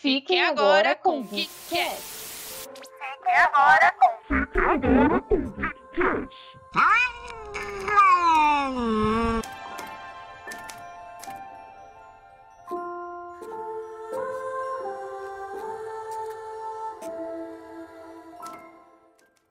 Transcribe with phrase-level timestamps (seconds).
[0.00, 2.00] Fiquem agora com o KitKat.
[2.00, 4.40] Fiquem agora com o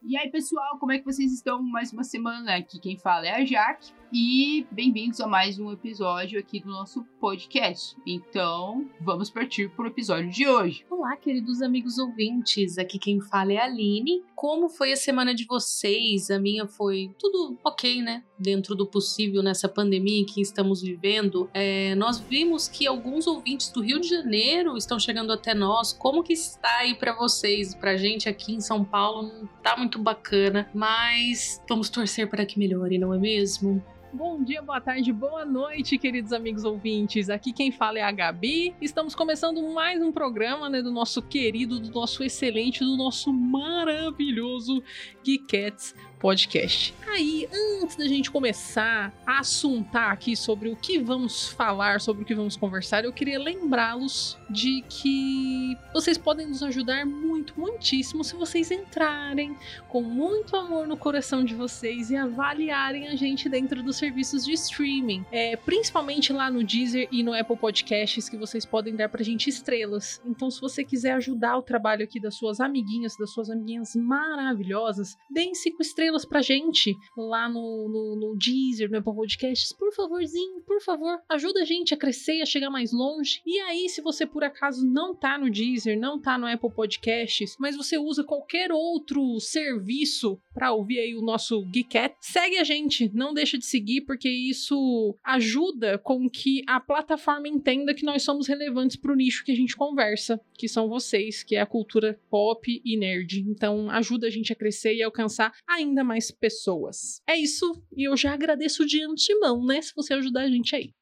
[0.02, 1.62] E aí, pessoal, como é que vocês estão?
[1.62, 2.80] Mais uma semana aqui.
[2.80, 3.99] Quem fala é a Jaque.
[4.12, 7.96] E bem-vindos a mais um episódio aqui do nosso podcast.
[8.08, 10.84] Então, vamos partir para o episódio de hoje.
[10.90, 12.80] Olá, queridos amigos ouvintes.
[12.80, 14.24] Aqui quem fala é a Aline.
[14.36, 16.32] Como foi a semana de vocês?
[16.32, 18.24] A minha foi tudo ok, né?
[18.40, 21.48] Dentro do possível nessa pandemia em que estamos vivendo.
[21.54, 25.94] É, nós vimos que alguns ouvintes do Rio de Janeiro estão chegando até nós.
[25.94, 27.76] Como que está aí para vocês?
[27.76, 32.58] Pra gente aqui em São Paulo não tá muito bacana, mas vamos torcer para que
[32.58, 33.84] melhore, não é mesmo?
[34.12, 37.30] Bom dia, boa tarde, boa noite, queridos amigos ouvintes.
[37.30, 38.76] Aqui quem fala é a Gabi.
[38.82, 44.82] Estamos começando mais um programa né, do nosso querido, do nosso excelente, do nosso maravilhoso
[45.24, 46.94] Geekettes podcast.
[47.08, 47.48] Aí,
[47.82, 52.36] antes da gente começar a assuntar aqui sobre o que vamos falar, sobre o que
[52.36, 58.70] vamos conversar, eu queria lembrá-los de que vocês podem nos ajudar muito, muitíssimo se vocês
[58.70, 59.56] entrarem
[59.88, 64.54] com muito amor no coração de vocês e avaliarem a gente dentro dos serviços de
[64.54, 69.24] streaming, é, principalmente lá no Deezer e no Apple Podcasts, que vocês podem dar pra
[69.24, 70.22] gente estrelas.
[70.26, 75.18] Então, se você quiser ajudar o trabalho aqui das suas amiguinhas, das suas amiguinhas maravilhosas,
[75.30, 79.74] deem cinco estrelas pra gente lá no, no, no Deezer, no Apple Podcasts.
[79.74, 83.42] Por favorzinho, por favor, ajuda a gente a crescer a chegar mais longe.
[83.46, 87.56] E aí, se você por acaso não tá no Deezer, não tá no Apple Podcasts,
[87.60, 93.10] mas você usa qualquer outro serviço para ouvir aí o nosso Geekat, segue a gente,
[93.14, 98.48] não deixa de seguir, porque isso ajuda com que a plataforma entenda que nós somos
[98.48, 102.82] relevantes pro nicho que a gente conversa, que são vocês, que é a cultura pop
[102.84, 103.42] e nerd.
[103.48, 107.22] Então, ajuda a gente a crescer e alcançar ainda mais pessoas.
[107.28, 110.94] É isso, e eu já agradeço de antemão, né, se você ajudar a gente aí.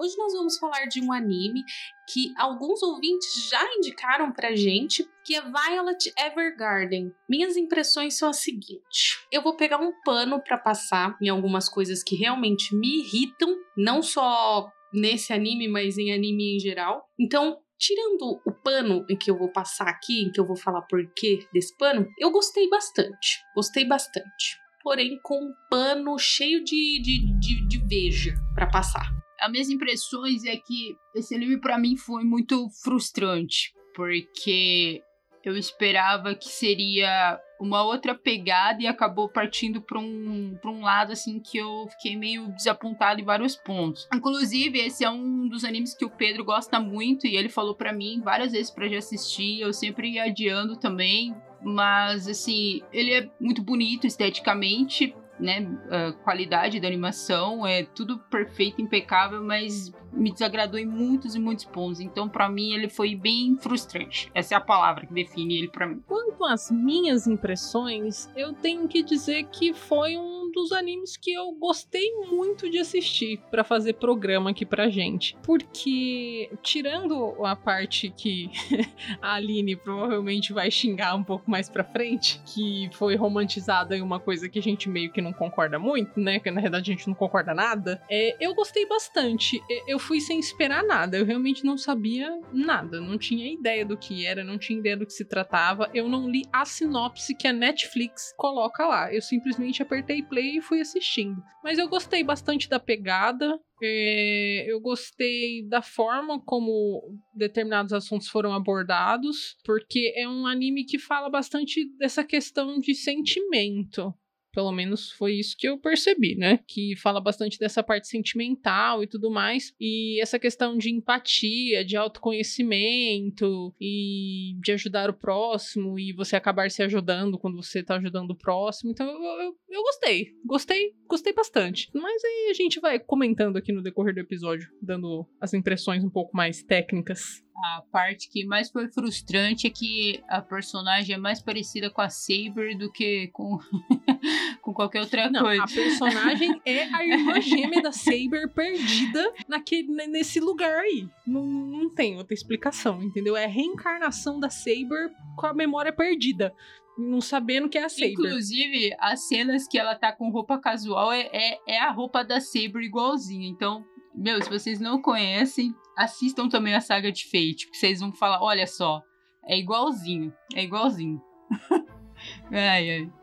[0.00, 1.64] Hoje nós vamos falar de um anime
[2.12, 7.12] que alguns ouvintes já indicaram pra gente, que é Violet Evergarden.
[7.28, 12.04] Minhas impressões são as seguintes: eu vou pegar um pano para passar em algumas coisas
[12.04, 17.04] que realmente me irritam, não só nesse anime, mas em anime em geral.
[17.18, 20.82] Então, tirando o pano em que eu vou passar aqui, em que eu vou falar
[20.82, 23.38] porquê desse pano, eu gostei bastante.
[23.54, 24.58] Gostei bastante.
[24.82, 30.44] Porém, com um pano cheio de, de, de, de veja para passar as minhas impressões
[30.44, 35.00] é que esse anime para mim foi muito frustrante, porque
[35.48, 41.40] eu esperava que seria uma outra pegada e acabou partindo para um, um lado assim
[41.40, 44.06] que eu fiquei meio desapontado em vários pontos.
[44.14, 47.92] Inclusive, esse é um dos animes que o Pedro gosta muito e ele falou para
[47.92, 53.28] mim várias vezes para já assistir, eu sempre ia adiando também, mas assim, ele é
[53.40, 60.78] muito bonito esteticamente, né, a qualidade da animação, é tudo perfeito, impecável, mas me desagradou
[60.78, 62.00] em muitos e muitos pontos.
[62.00, 64.30] Então, para mim, ele foi bem frustrante.
[64.34, 66.02] Essa é a palavra que define ele para mim.
[66.06, 71.52] Quanto às minhas impressões, eu tenho que dizer que foi um dos animes que eu
[71.52, 75.36] gostei muito de assistir para fazer programa aqui pra gente.
[75.44, 78.50] Porque, tirando a parte que
[79.22, 84.18] a Aline provavelmente vai xingar um pouco mais pra frente, que foi romantizada em uma
[84.18, 86.40] coisa que a gente meio que não concorda muito, né?
[86.40, 88.02] Que na verdade a gente não concorda nada.
[88.10, 89.62] É, eu gostei bastante.
[89.86, 91.16] Eu fui sem esperar nada.
[91.16, 93.00] Eu realmente não sabia nada.
[93.00, 95.88] Não tinha ideia do que era, não tinha ideia do que se tratava.
[95.94, 99.14] Eu não li a sinopse que a Netflix coloca lá.
[99.14, 101.42] Eu simplesmente apertei play e fui assistindo.
[101.62, 103.58] Mas eu gostei bastante da pegada.
[103.82, 110.98] É, eu gostei da forma como determinados assuntos foram abordados, porque é um anime que
[110.98, 114.12] fala bastante dessa questão de sentimento.
[114.58, 116.58] Pelo menos foi isso que eu percebi, né?
[116.66, 119.72] Que fala bastante dessa parte sentimental e tudo mais.
[119.78, 126.68] E essa questão de empatia, de autoconhecimento e de ajudar o próximo e você acabar
[126.72, 128.90] se ajudando quando você tá ajudando o próximo.
[128.90, 130.32] Então eu, eu, eu gostei.
[130.44, 131.88] Gostei, gostei bastante.
[131.94, 136.10] Mas aí a gente vai comentando aqui no decorrer do episódio, dando as impressões um
[136.10, 141.42] pouco mais técnicas a parte que mais foi frustrante é que a personagem é mais
[141.42, 143.58] parecida com a Saber do que com,
[144.68, 145.62] com qualquer outra Não, coisa.
[145.62, 151.08] A personagem é a irmã gêmea da Saber perdida naquele, nesse lugar aí.
[151.26, 153.34] Não, não tem outra explicação, entendeu?
[153.34, 156.54] É a reencarnação da Saber com a memória perdida
[156.98, 158.10] não sabendo que é a Saber.
[158.10, 162.40] Inclusive, as cenas que ela tá com roupa casual é, é, é a roupa da
[162.40, 163.48] Saber igualzinha.
[163.48, 163.84] Então,
[164.14, 168.42] Meu, se vocês não conhecem, assistam também a saga de Fate, porque vocês vão falar,
[168.42, 169.00] olha só,
[169.46, 171.22] é igualzinho, é igualzinho.
[172.50, 173.17] ai, ai.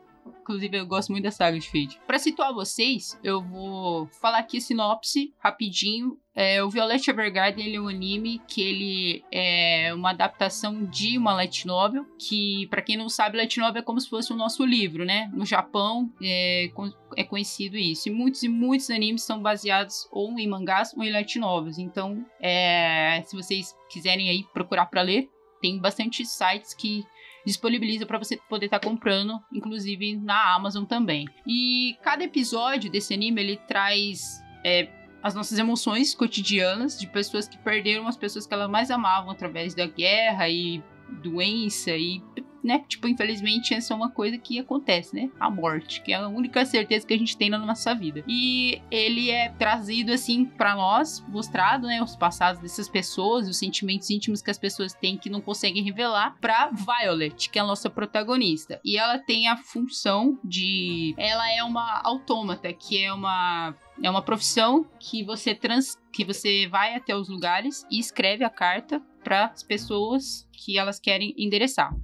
[0.46, 1.98] Inclusive, eu gosto muito da saga de Fate.
[2.06, 6.16] Pra situar vocês, eu vou falar aqui a sinopse rapidinho.
[6.32, 11.34] É, o Violet Evergarden ele é um anime que ele é uma adaptação de uma
[11.34, 14.64] light novel, que para quem não sabe, light novel é como se fosse o nosso
[14.64, 15.28] livro, né?
[15.34, 16.70] No Japão é,
[17.16, 18.08] é conhecido isso.
[18.08, 21.76] E muitos e muitos animes são baseados ou em mangás ou em light novels.
[21.76, 25.28] Então, é, se vocês quiserem aí procurar para ler,
[25.60, 27.04] tem bastante sites que
[27.46, 31.26] disponibiliza para você poder estar tá comprando, inclusive na Amazon também.
[31.46, 34.88] E cada episódio desse anime ele traz é,
[35.22, 39.74] as nossas emoções cotidianas de pessoas que perderam as pessoas que elas mais amavam através
[39.74, 40.82] da guerra e
[41.22, 42.20] doença e
[42.66, 42.84] né?
[42.88, 45.30] Tipo, infelizmente, essa é uma coisa que acontece, né?
[45.38, 48.24] A morte, que é a única certeza que a gente tem na nossa vida.
[48.26, 52.02] E ele é trazido, assim, para nós, mostrado, né?
[52.02, 56.36] Os passados dessas pessoas, os sentimentos íntimos que as pessoas têm que não conseguem revelar,
[56.40, 58.80] pra Violet, que é a nossa protagonista.
[58.84, 61.14] E ela tem a função de.
[61.16, 66.66] Ela é uma autômata, que é uma é uma profissão que você trans, que você
[66.68, 71.94] vai até os lugares e escreve a carta para as pessoas que elas querem endereçar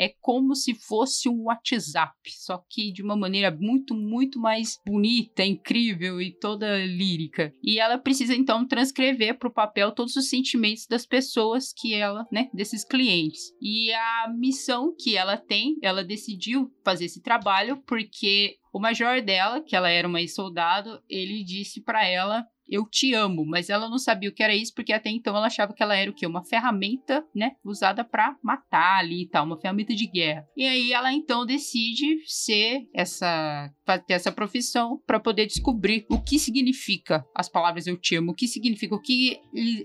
[0.00, 5.44] é como se fosse um WhatsApp, só que de uma maneira muito, muito mais bonita,
[5.44, 7.52] incrível e toda lírica.
[7.62, 12.26] E ela precisa então transcrever para o papel todos os sentimentos das pessoas que ela,
[12.32, 13.52] né, desses clientes.
[13.60, 19.60] E a missão que ela tem, ela decidiu fazer esse trabalho porque o major dela,
[19.60, 23.98] que ela era uma ex-soldado, ele disse para ela eu te amo, mas ela não
[23.98, 26.26] sabia o que era isso porque até então ela achava que ela era o quê?
[26.26, 30.46] Uma ferramenta, né, usada para matar ali e tal, uma ferramenta de guerra.
[30.56, 33.70] E aí ela então decide ser essa
[34.06, 38.34] ter essa profissão para poder descobrir o que significa as palavras eu te amo, o
[38.34, 39.40] que significa, o que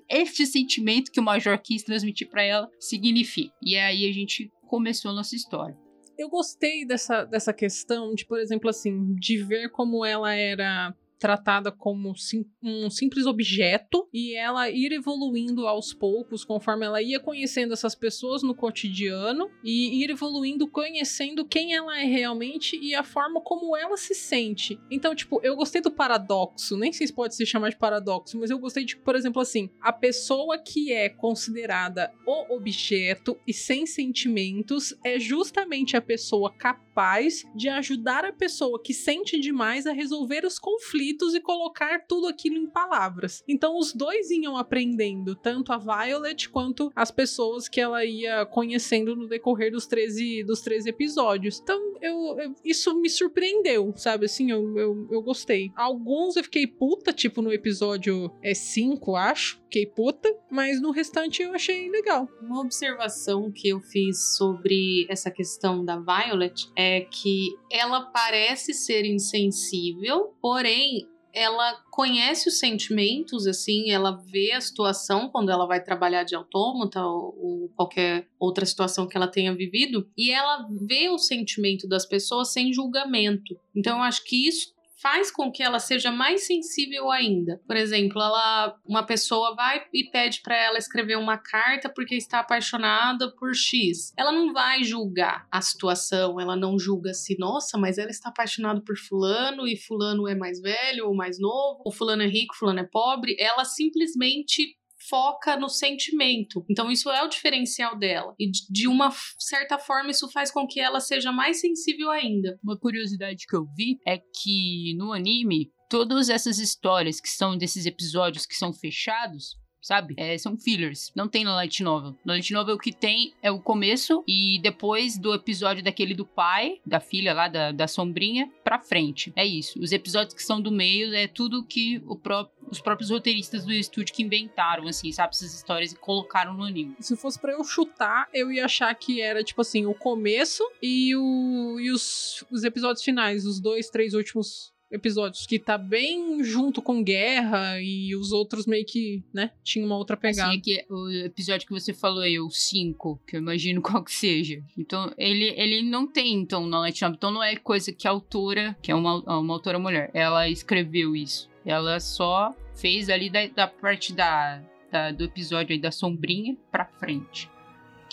[0.08, 3.52] este sentimento que o Major quis transmitir para ela significa.
[3.64, 5.76] E aí a gente começou a nossa história
[6.18, 11.72] eu gostei dessa, dessa questão de, por exemplo, assim, de ver como ela era tratada
[11.72, 17.74] como sim, um simples objeto e ela ir evoluindo aos poucos conforme ela ia conhecendo
[17.74, 23.42] essas pessoas no cotidiano e ir evoluindo conhecendo quem ela é realmente e a forma
[23.42, 24.80] como ela se sente.
[24.92, 28.50] Então, tipo, eu gostei do paradoxo, nem sei se pode se chamar de paradoxo, mas
[28.50, 33.86] eu gostei de, por exemplo, assim, a pessoa que é considerada o objeto e sem
[33.86, 40.46] sentimentos é justamente a pessoa capaz de ajudar a pessoa que sente demais a resolver
[40.46, 43.44] os conflitos conflitos e colocar tudo aquilo em palavras.
[43.48, 49.16] Então os dois iam aprendendo, tanto a Violet quanto as pessoas que ela ia conhecendo
[49.16, 51.60] no decorrer dos 13, dos 13 episódios.
[51.62, 54.26] Então eu, eu isso me surpreendeu, sabe?
[54.26, 55.72] Assim, eu, eu, eu gostei.
[55.76, 59.60] Alguns eu fiquei puta, tipo no episódio 5, é acho.
[59.66, 62.30] Fiquei puta, mas no restante eu achei legal.
[62.42, 69.06] Uma observação que eu fiz sobre essa questão da Violet é que ela parece ser
[69.06, 70.95] insensível, porém
[71.36, 77.06] ela conhece os sentimentos, assim, ela vê a situação quando ela vai trabalhar de autômata
[77.06, 82.06] ou, ou, qualquer outra situação que ela tenha vivido, e ela vê o sentimento das
[82.06, 83.60] pessoas sem julgamento.
[83.76, 84.75] Então, eu acho que isso
[85.06, 87.62] faz com que ela seja mais sensível ainda.
[87.68, 92.40] Por exemplo, ela, uma pessoa vai e pede para ela escrever uma carta porque está
[92.40, 94.12] apaixonada por X.
[94.18, 98.82] Ela não vai julgar a situação, ela não julga se, nossa, mas ela está apaixonada
[98.82, 102.80] por fulano e fulano é mais velho ou mais novo, ou fulano é rico, fulano
[102.80, 103.36] é pobre.
[103.40, 104.76] Ela simplesmente
[105.10, 106.66] foca no sentimento.
[106.70, 108.34] Então, isso é o diferencial dela.
[108.40, 112.60] E de uma certa forma, isso faz com que ela seja mais sensível ainda.
[112.64, 117.86] Uma curiosidade que eu vi é que no anime, todas essas histórias que são desses
[117.86, 120.16] episódios que são fechados, sabe?
[120.18, 121.12] É, são fillers.
[121.16, 122.16] Não tem na Light Novel.
[122.26, 126.26] Na Light Novel o que tem é o começo e depois do episódio daquele do
[126.26, 129.32] pai, da filha lá, da, da sombrinha, pra frente.
[129.36, 129.80] É isso.
[129.80, 133.72] Os episódios que são do meio é tudo que o próprio os próprios roteiristas do
[133.72, 136.96] estúdio que inventaram, assim, sabe, essas histórias e colocaram no anime.
[137.00, 141.16] Se fosse para eu chutar, eu ia achar que era, tipo assim, o começo e,
[141.16, 146.82] o, e os, os episódios finais, os dois, três últimos episódios que tá bem junto
[146.82, 150.50] com guerra e os outros meio que, né, tinha uma outra pegada.
[150.50, 154.04] Assim, é que o episódio que você falou aí, o 5, que eu imagino qual
[154.04, 154.64] que seja.
[154.78, 157.16] Então, ele, ele não tem, então, na Light Novel.
[157.16, 161.16] Então, não é coisa que a autora, que é uma, uma autora mulher, ela escreveu
[161.16, 161.50] isso.
[161.66, 164.62] Ela só fez ali da, da parte da,
[164.92, 167.50] da do episódio aí da sombrinha pra frente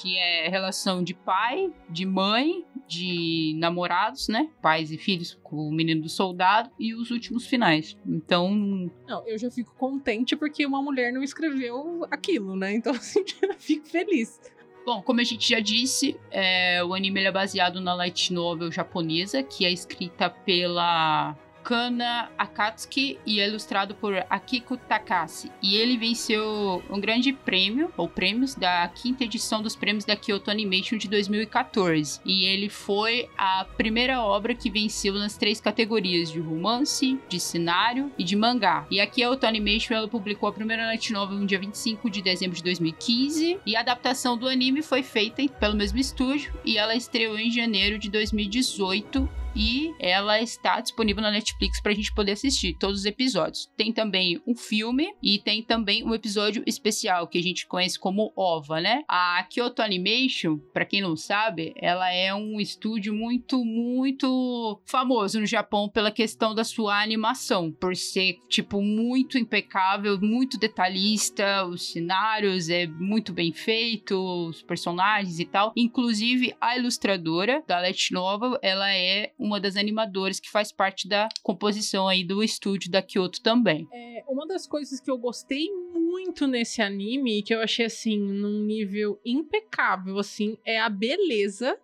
[0.03, 4.51] que é relação de pai, de mãe, de namorados, né?
[4.61, 7.97] Pais e filhos com o menino do soldado e os últimos finais.
[8.05, 8.91] Então.
[9.07, 12.75] Não, eu já fico contente porque uma mulher não escreveu aquilo, né?
[12.75, 14.41] Então, assim, eu fico feliz.
[14.85, 19.41] Bom, como a gente já disse, é, o anime é baseado na light novel japonesa,
[19.41, 25.51] que é escrita pela Kana Akatsuki e é ilustrado por Akiko Takase.
[25.63, 30.51] E ele venceu um grande prêmio, ou prêmios, da quinta edição dos prêmios da Kyoto
[30.51, 32.21] Animation de 2014.
[32.25, 38.13] E ele foi a primeira obra que venceu nas três categorias de romance, de cenário
[38.19, 38.87] e de mangá.
[38.91, 42.57] E a Kyoto Animation ela publicou a primeira light novel no dia 25 de dezembro
[42.57, 47.39] de 2015 e a adaptação do anime foi feita pelo mesmo estúdio e ela estreou
[47.39, 52.75] em janeiro de 2018 e ela está disponível na Netflix para a gente poder assistir
[52.79, 53.71] todos os episódios.
[53.77, 58.33] Tem também um filme e tem também um episódio especial que a gente conhece como
[58.37, 59.03] OVA, né?
[59.09, 65.47] A Kyoto Animation, para quem não sabe, ela é um estúdio muito, muito famoso no
[65.47, 72.69] Japão pela questão da sua animação, por ser tipo muito impecável, muito detalhista, os cenários
[72.69, 74.15] é muito bem feito,
[74.49, 75.73] os personagens e tal.
[75.77, 81.29] Inclusive a ilustradora da Light Novel, ela é uma das animadoras que faz parte da
[81.43, 83.89] composição aí do estúdio da Kyoto também.
[83.93, 88.65] É, uma das coisas que eu gostei muito nesse anime, que eu achei assim, num
[88.65, 91.77] nível impecável, assim, é a beleza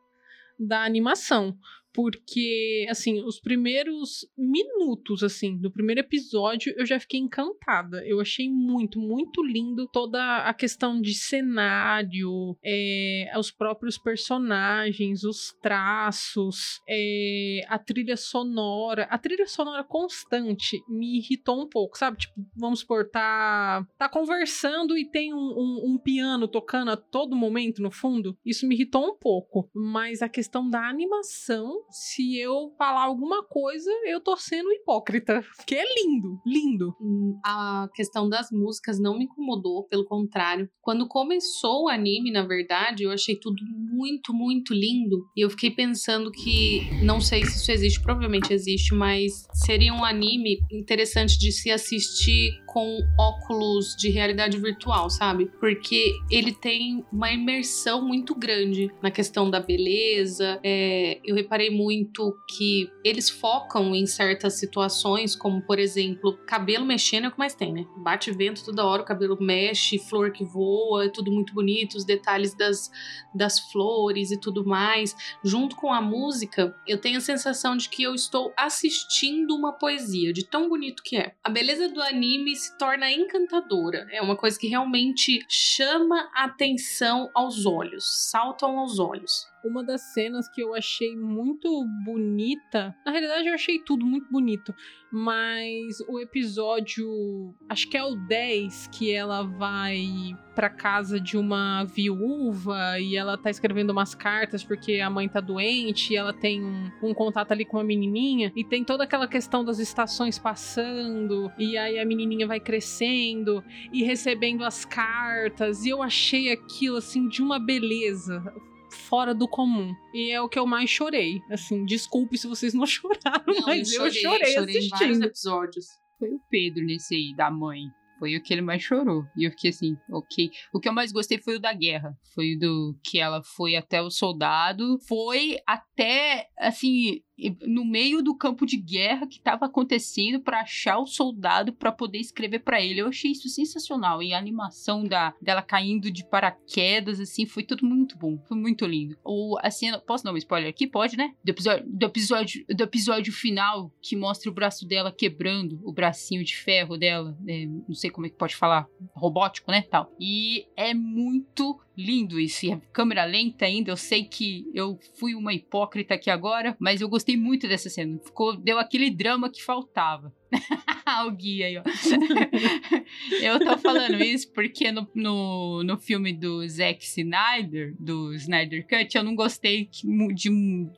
[0.58, 1.56] da animação
[1.92, 8.07] porque assim, os primeiros minutos assim do primeiro episódio eu já fiquei encantada.
[8.07, 15.54] Eu achei muito, muito lindo toda a questão de cenário, é, os próprios personagens, os
[15.61, 19.04] traços, é, a trilha sonora.
[19.04, 22.18] A trilha sonora constante me irritou um pouco, sabe?
[22.18, 27.37] Tipo, vamos supor, tá, tá conversando e tem um, um, um piano tocando a todo
[27.37, 28.37] momento no fundo.
[28.45, 29.68] Isso me irritou um pouco.
[29.75, 35.42] Mas a questão da animação se eu falar alguma coisa, eu tô sendo hipócrita.
[35.57, 36.95] Porque é lindo, lindo.
[37.00, 40.68] Hum, a questão das músicas não me incomodou, pelo contrário.
[40.80, 45.26] Quando começou o anime, na verdade, eu achei tudo muito, muito lindo.
[45.37, 50.04] E eu fiquei pensando que, não sei se isso existe, provavelmente existe, mas seria um
[50.04, 55.47] anime interessante de se assistir com óculos de realidade virtual, sabe?
[55.59, 60.61] Porque ele tem uma imersão muito grande na questão da beleza.
[60.62, 67.25] É, eu reparei muito que eles focam em certas situações, como por exemplo, cabelo mexendo
[67.25, 67.87] é o que mais tem, né?
[67.96, 72.04] Bate vento toda hora, o cabelo mexe, flor que voa, é tudo muito bonito, os
[72.04, 72.90] detalhes das,
[73.34, 75.14] das flores e tudo mais.
[75.44, 80.32] Junto com a música, eu tenho a sensação de que eu estou assistindo uma poesia,
[80.32, 81.34] de tão bonito que é.
[81.42, 84.06] A beleza do anime se torna encantadora.
[84.10, 89.46] É uma coisa que realmente chama a atenção aos olhos, saltam aos olhos.
[89.64, 94.74] Uma das cenas que eu achei muito bonita, na realidade eu achei tudo muito bonito,
[95.10, 100.06] mas o episódio, acho que é o 10, que ela vai
[100.54, 105.40] pra casa de uma viúva e ela tá escrevendo umas cartas porque a mãe tá
[105.40, 109.28] doente e ela tem um, um contato ali com uma menininha e tem toda aquela
[109.28, 113.62] questão das estações passando e aí a menininha vai crescendo
[113.92, 118.42] e recebendo as cartas e eu achei aquilo assim de uma beleza
[118.90, 119.95] fora do comum.
[120.12, 121.40] E é o que eu mais chorei.
[121.50, 124.99] Assim, desculpe se vocês não choraram, não, mas eu chorei, eu chorei, chorei assistindo.
[124.99, 125.87] Vários episódios.
[126.18, 127.83] Foi o Pedro nesse aí, da mãe.
[128.18, 129.25] Foi o que ele mais chorou.
[129.37, 130.50] E eu fiquei assim, ok.
[130.73, 132.12] O que eu mais gostei foi o da guerra.
[132.35, 134.99] Foi o do que ela foi até o soldado.
[135.07, 137.21] Foi até, assim,
[137.66, 142.18] no meio do campo de guerra que estava acontecendo para achar o soldado para poder
[142.18, 143.00] escrever para ele.
[143.00, 144.23] Eu achei isso sensacional.
[144.23, 148.38] E a animação da, dela caindo de paraquedas, assim, foi tudo muito bom.
[148.47, 149.16] Foi muito lindo.
[149.23, 149.99] Ou a cena.
[149.99, 150.87] Posso dar um spoiler aqui?
[150.87, 151.35] Pode, né?
[151.45, 156.45] Do episódio, do episódio, do episódio final que mostra o braço dela quebrando, o bracinho
[156.45, 157.37] de ferro dela.
[157.47, 158.87] É, não sei como é que pode falar.
[159.14, 159.83] Robótico, né?
[159.83, 160.12] Tal.
[160.18, 162.64] E é muito lindo isso.
[162.64, 163.90] E a câmera lenta ainda.
[163.90, 168.19] Eu sei que eu fui uma hipócrita aqui agora, mas eu gostei muito dessa cena.
[168.25, 170.33] Ficou, deu aquele drama que faltava.
[171.26, 171.83] o Gui aí, ó.
[173.43, 179.17] eu tô falando isso porque no, no, no filme do Zack Snyder, do Snyder Cut,
[179.17, 180.50] eu não gostei de,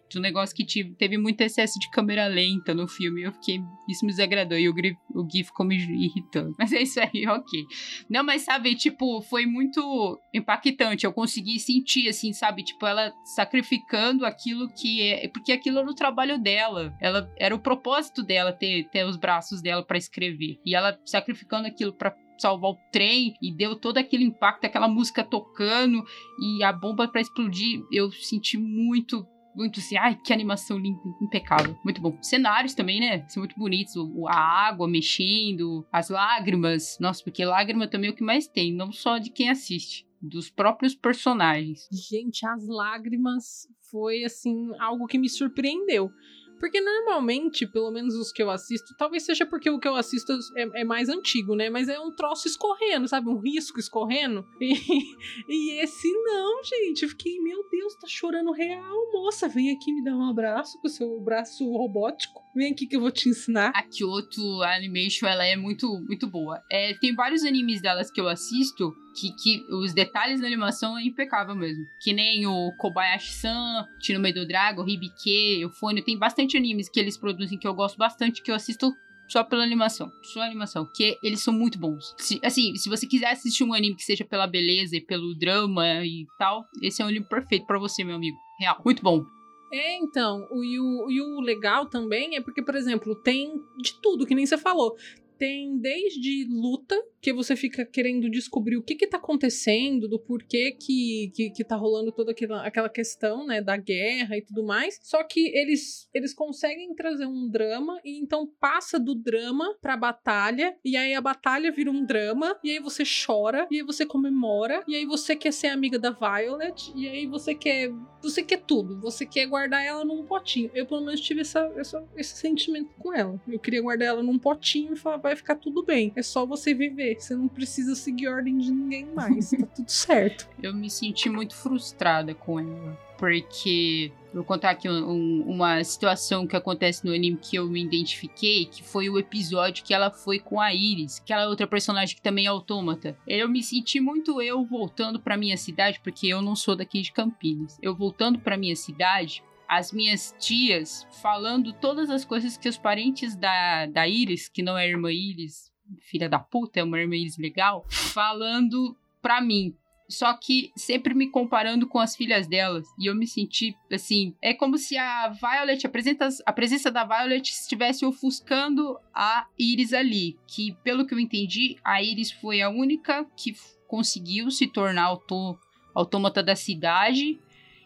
[0.09, 3.23] de um negócio que tive, teve muito excesso de câmera lenta no filme.
[3.23, 3.61] Eu fiquei.
[3.89, 4.75] Isso me desagradou e o,
[5.15, 6.55] o Gui ficou me irritando.
[6.59, 7.65] Mas é isso aí, ok.
[8.09, 11.05] Não, mas sabe, tipo, foi muito impactante.
[11.05, 12.63] Eu consegui sentir, assim, sabe?
[12.63, 15.29] Tipo, ela sacrificando aquilo que é.
[15.29, 16.95] Porque aquilo era o trabalho dela.
[17.01, 20.59] Ela era o propósito dela ter, ter os braços dela para escrever.
[20.65, 25.23] E ela sacrificando aquilo para salvar o trem e deu todo aquele impacto, aquela música
[25.23, 26.03] tocando
[26.41, 27.83] e a bomba para explodir.
[27.93, 31.77] Eu senti muito muito assim, ai, que animação linda, impecável.
[31.85, 32.17] Muito bom.
[32.23, 33.27] Cenários também, né?
[33.29, 33.95] São muito bonitos.
[34.29, 36.97] A água mexendo, as lágrimas.
[37.01, 40.07] Nossa, porque lágrima também é o que mais tem, não só de quem assiste.
[40.23, 41.89] Dos próprios personagens.
[41.91, 46.11] Gente, as lágrimas foi, assim, algo que me surpreendeu.
[46.61, 50.33] Porque normalmente, pelo menos os que eu assisto, talvez seja porque o que eu assisto
[50.55, 51.71] é, é mais antigo, né?
[51.71, 53.31] Mas é um troço escorrendo, sabe?
[53.31, 54.47] Um risco escorrendo.
[54.61, 55.17] E,
[55.49, 57.03] e esse não, gente.
[57.03, 59.49] Eu fiquei, meu Deus, tá chorando real, moça.
[59.49, 62.43] Vem aqui me dar um abraço com o seu braço robótico.
[62.55, 63.73] Vem aqui que eu vou te ensinar.
[63.75, 66.63] A Kyoto Animation, ela é muito, muito boa.
[66.71, 71.03] É, tem vários animes delas que eu assisto que, que os detalhes da animação é
[71.03, 71.85] impecável mesmo.
[72.01, 76.05] Que nem o Kobayashi-san, Tino Meio do Dragon, Hibike, Eufônio.
[76.05, 78.93] Tem bastante animes que eles produzem que eu gosto bastante, que eu assisto
[79.29, 80.11] só pela animação.
[80.23, 80.89] Só animação.
[80.95, 82.15] Que eles são muito bons.
[82.19, 86.05] Se, assim, se você quiser assistir um anime que seja pela beleza e pelo drama
[86.05, 88.37] e tal, esse é um anime perfeito para você, meu amigo.
[88.59, 88.81] Real.
[88.85, 89.25] Muito bom.
[89.73, 94.27] É, então, e, o, e o legal também é porque, por exemplo, tem de tudo,
[94.27, 94.97] que nem você falou.
[95.41, 100.73] Tem desde luta, que você fica querendo descobrir o que que tá acontecendo, do porquê
[100.73, 104.99] que, que, que tá rolando toda aquela, aquela questão, né, da guerra e tudo mais.
[105.03, 110.77] Só que eles, eles conseguem trazer um drama e então passa do drama pra batalha,
[110.85, 114.85] e aí a batalha vira um drama, e aí você chora, e aí você comemora,
[114.87, 117.91] e aí você quer ser amiga da Violet, e aí você quer.
[118.23, 120.71] Você quer tudo, você quer guardar ela num potinho.
[120.75, 123.41] Eu, pelo menos, tive essa, essa, esse sentimento com ela.
[123.49, 126.13] Eu queria guardar ela num potinho e falar, vai ficar tudo bem.
[126.17, 129.51] É só você viver você não precisa seguir ordem de ninguém mais.
[129.51, 130.49] tá tudo certo.
[130.63, 132.99] Eu me senti muito frustrada com ela.
[133.17, 138.65] Porque vou contar aqui um, uma situação que acontece no anime que eu me identifiquei,
[138.65, 142.47] que foi o episódio que ela foi com a Iris, aquela outra personagem que também
[142.47, 143.19] é autômata.
[143.27, 147.13] Eu me senti muito eu voltando para minha cidade, porque eu não sou daqui de
[147.13, 147.79] Campinas.
[147.83, 153.37] Eu voltando para minha cidade, as minhas tias falando todas as coisas que os parentes
[153.37, 157.87] da, da Iris, que não é irmã Iris, filha da puta, é uma irmã legal,
[157.89, 159.73] falando pra mim.
[160.09, 162.85] Só que sempre me comparando com as filhas delas.
[162.99, 164.35] E eu me senti assim.
[164.43, 170.37] É como se a Violet, a presença, da Violet estivesse ofuscando a Iris ali.
[170.49, 173.55] Que, pelo que eu entendi, a Iris foi a única que
[173.87, 175.57] conseguiu se tornar auto,
[175.95, 177.39] autômata da cidade.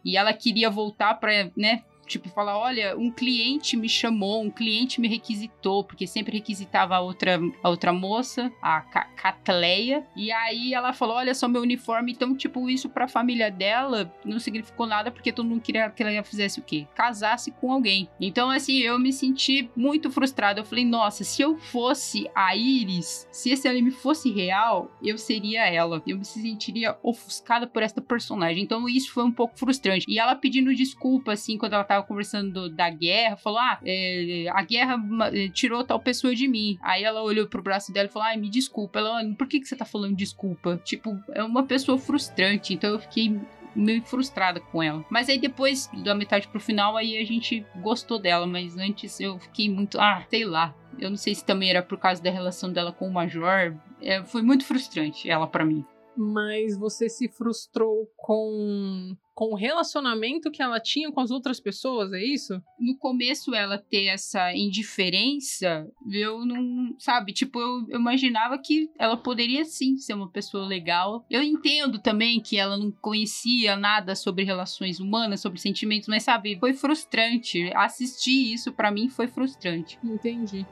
[0.05, 5.01] E ela queria voltar para, né, Tipo, falar: olha, um cliente me chamou, um cliente
[5.01, 10.07] me requisitou, porque sempre requisitava a outra, a outra moça, a Catleia.
[10.17, 12.13] E aí ela falou: olha só meu uniforme.
[12.13, 16.23] Então, tipo, isso pra família dela não significou nada, porque todo mundo queria que ela
[16.23, 16.87] fizesse o quê?
[16.95, 18.09] Casasse com alguém.
[18.21, 20.61] Então, assim, eu me senti muito frustrada.
[20.61, 25.67] Eu falei: nossa, se eu fosse a Iris, se esse anime fosse real, eu seria
[25.67, 26.03] ela.
[26.07, 28.63] Eu me sentiria ofuscada por esta personagem.
[28.63, 30.05] Então, isso foi um pouco frustrante.
[30.09, 34.47] E ela pedindo desculpa, assim, quando ela tava tava conversando da guerra, falou: Ah, é,
[34.51, 34.97] a guerra
[35.33, 36.79] eh, tirou tal pessoa de mim.
[36.83, 38.99] Aí ela olhou pro braço dela e falou: Ai, me desculpa.
[38.99, 40.81] Ela, por que, que você tá falando desculpa?
[40.85, 42.75] Tipo, é uma pessoa frustrante.
[42.75, 43.39] Então eu fiquei
[43.75, 45.05] meio frustrada com ela.
[45.09, 48.47] Mas aí depois, da metade pro final, aí a gente gostou dela.
[48.47, 50.75] Mas antes eu fiquei muito, ah, sei lá.
[50.99, 53.75] Eu não sei se também era por causa da relação dela com o Major.
[54.01, 55.85] É, foi muito frustrante ela para mim.
[56.17, 62.13] Mas você se frustrou com com o relacionamento que ela tinha com as outras pessoas,
[62.13, 62.63] é isso?
[62.79, 69.17] No começo ela ter essa indiferença, eu não, sabe, tipo, eu, eu, imaginava que ela
[69.17, 71.27] poderia sim ser uma pessoa legal.
[71.29, 76.57] Eu entendo também que ela não conhecia nada sobre relações humanas, sobre sentimentos, mas sabe,
[76.61, 77.73] foi frustrante.
[77.75, 79.99] Assistir isso para mim foi frustrante.
[80.05, 80.65] Entendi.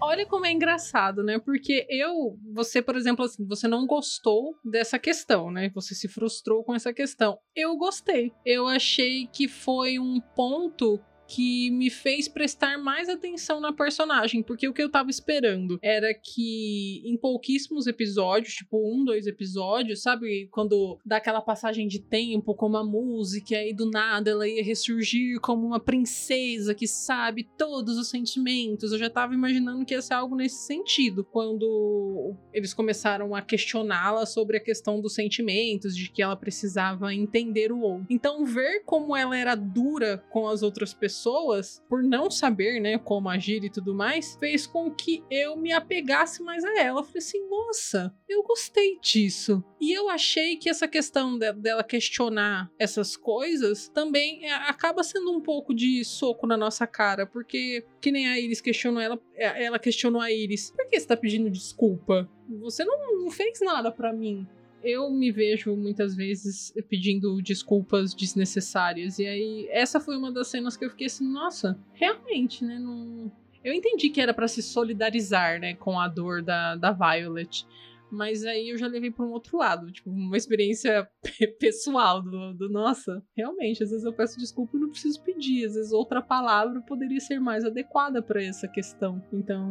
[0.00, 1.38] Olha como é engraçado, né?
[1.38, 5.70] Porque eu, você, por exemplo, assim, você não gostou dessa questão, né?
[5.74, 7.38] Você se frustrou com essa questão.
[7.54, 8.32] Eu gostei.
[8.44, 14.68] Eu achei que foi um ponto que me fez prestar mais atenção na personagem, porque
[14.68, 20.48] o que eu tava esperando era que em pouquíssimos episódios, tipo um, dois episódios, sabe?
[20.50, 24.62] Quando dá aquela passagem de tempo, como a música, e aí do nada ela ia
[24.62, 28.92] ressurgir como uma princesa que sabe todos os sentimentos.
[28.92, 34.26] Eu já tava imaginando que ia ser algo nesse sentido, quando eles começaram a questioná-la
[34.26, 38.06] sobre a questão dos sentimentos, de que ela precisava entender o outro.
[38.08, 42.98] Então, ver como ela era dura com as outras pessoas pessoas, por não saber, né,
[42.98, 47.00] como agir e tudo mais, fez com que eu me apegasse mais a ela.
[47.00, 49.64] Eu falei assim, nossa, eu gostei disso.
[49.80, 55.32] E eu achei que essa questão de, dela questionar essas coisas também é, acaba sendo
[55.32, 59.64] um pouco de soco na nossa cara, porque que nem a Iris questionou ela, é,
[59.64, 60.70] ela questionou a Iris.
[60.70, 62.28] Por que você tá pedindo desculpa?
[62.60, 64.46] Você não, não fez nada para mim
[64.86, 69.18] eu me vejo muitas vezes pedindo desculpas desnecessárias.
[69.18, 72.78] E aí, essa foi uma das cenas que eu fiquei assim, nossa, realmente, né?
[72.78, 73.30] Não...
[73.64, 77.66] Eu entendi que era para se solidarizar, né, com a dor da, da Violet.
[78.10, 81.08] Mas aí eu já levei para um outro lado, tipo, uma experiência
[81.58, 85.74] pessoal do, do, nossa, realmente, às vezes eu peço desculpa e não preciso pedir, às
[85.74, 89.22] vezes outra palavra poderia ser mais adequada para essa questão.
[89.32, 89.70] Então,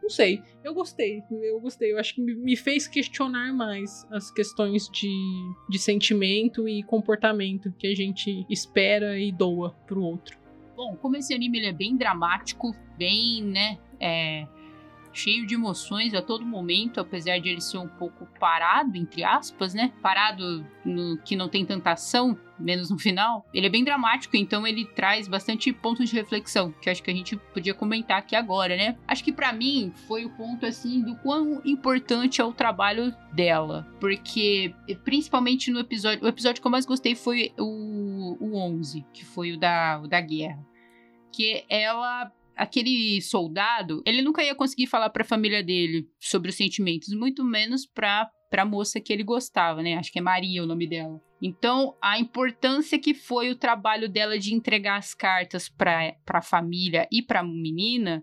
[0.00, 4.88] não sei, eu gostei, eu gostei, eu acho que me fez questionar mais as questões
[4.88, 5.10] de,
[5.68, 10.38] de sentimento e comportamento que a gente espera e doa pro outro.
[10.76, 14.46] Bom, como esse anime ele é bem dramático, bem, né, é
[15.12, 19.74] cheio de emoções a todo momento, apesar de ele ser um pouco parado, entre aspas,
[19.74, 19.92] né?
[20.00, 23.44] Parado no que não tem tanta ação, menos no final.
[23.52, 27.14] Ele é bem dramático, então ele traz bastante pontos de reflexão, que acho que a
[27.14, 28.96] gente podia comentar aqui agora, né?
[29.06, 33.86] Acho que para mim foi o ponto assim do quão importante é o trabalho dela,
[34.00, 39.24] porque principalmente no episódio, o episódio que eu mais gostei foi o, o 11, que
[39.24, 40.64] foi o da, o da guerra.
[41.34, 46.56] Que ela aquele soldado, ele nunca ia conseguir falar para a família dele sobre os
[46.56, 49.94] sentimentos, muito menos para para moça que ele gostava, né?
[49.94, 51.18] Acho que é Maria o nome dela.
[51.40, 57.08] Então, a importância que foi o trabalho dela de entregar as cartas para a família
[57.10, 58.22] e para a menina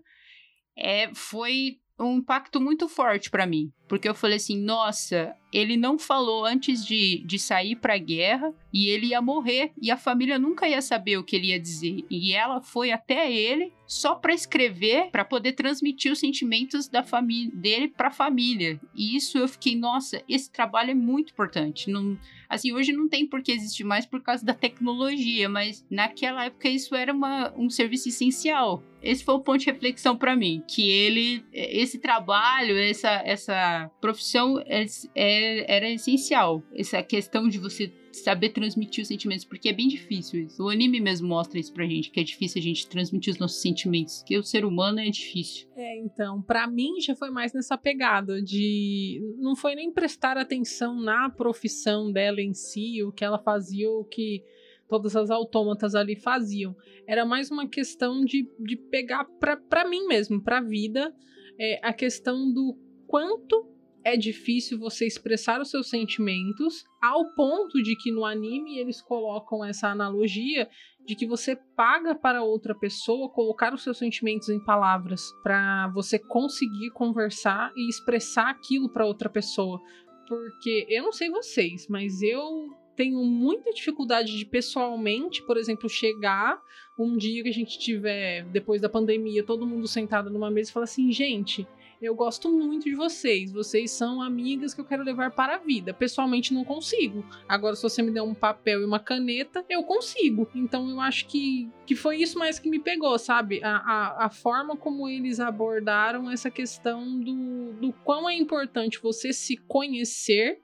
[0.78, 3.72] é, foi um impacto muito forte para mim.
[3.90, 8.88] Porque eu falei assim, nossa, ele não falou antes de, de sair pra guerra e
[8.88, 12.04] ele ia morrer e a família nunca ia saber o que ele ia dizer.
[12.08, 17.50] E ela foi até ele só para escrever, para poder transmitir os sentimentos da família
[17.52, 18.80] dele para a família.
[18.94, 21.90] E isso eu fiquei, nossa, esse trabalho é muito importante.
[21.90, 22.16] Não,
[22.48, 26.68] assim, hoje não tem por que existir mais por causa da tecnologia, mas naquela época
[26.68, 28.80] isso era uma, um serviço essencial.
[29.02, 34.58] Esse foi o ponto de reflexão para mim, que ele, esse trabalho, essa, essa profissão
[34.66, 36.62] é, é, era essencial.
[36.74, 40.62] Essa questão de você saber transmitir os sentimentos, porque é bem difícil isso.
[40.64, 43.60] O anime mesmo mostra isso pra gente, que é difícil a gente transmitir os nossos
[43.60, 45.68] sentimentos, porque o ser humano é difícil.
[45.76, 51.00] É, então, para mim já foi mais nessa pegada de não foi nem prestar atenção
[51.00, 54.42] na profissão dela em si, o que ela fazia, o que
[54.88, 56.76] todas as autômatas ali faziam.
[57.06, 61.14] Era mais uma questão de, de pegar para mim mesmo, pra vida,
[61.58, 62.76] é, a questão do
[63.10, 63.66] quanto
[64.04, 69.64] é difícil você expressar os seus sentimentos, ao ponto de que no anime eles colocam
[69.64, 70.70] essa analogia
[71.04, 76.20] de que você paga para outra pessoa colocar os seus sentimentos em palavras para você
[76.20, 79.80] conseguir conversar e expressar aquilo para outra pessoa.
[80.28, 86.60] Porque eu não sei vocês, mas eu tenho muita dificuldade de pessoalmente, por exemplo, chegar
[86.96, 90.72] um dia que a gente tiver, depois da pandemia, todo mundo sentado numa mesa e
[90.72, 91.66] falar assim, gente,
[92.00, 93.52] eu gosto muito de vocês.
[93.52, 95.92] Vocês são amigas que eu quero levar para a vida.
[95.92, 97.24] Pessoalmente não consigo.
[97.46, 100.48] Agora, se você me der um papel e uma caneta, eu consigo.
[100.54, 103.62] Então eu acho que, que foi isso mais que me pegou, sabe?
[103.62, 109.32] A, a, a forma como eles abordaram essa questão do, do quão é importante você
[109.32, 110.62] se conhecer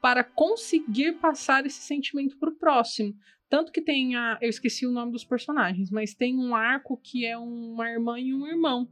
[0.00, 3.14] para conseguir passar esse sentimento para o próximo.
[3.48, 4.38] Tanto que tem a.
[4.42, 8.34] Eu esqueci o nome dos personagens, mas tem um arco que é uma irmã e
[8.34, 8.88] um irmão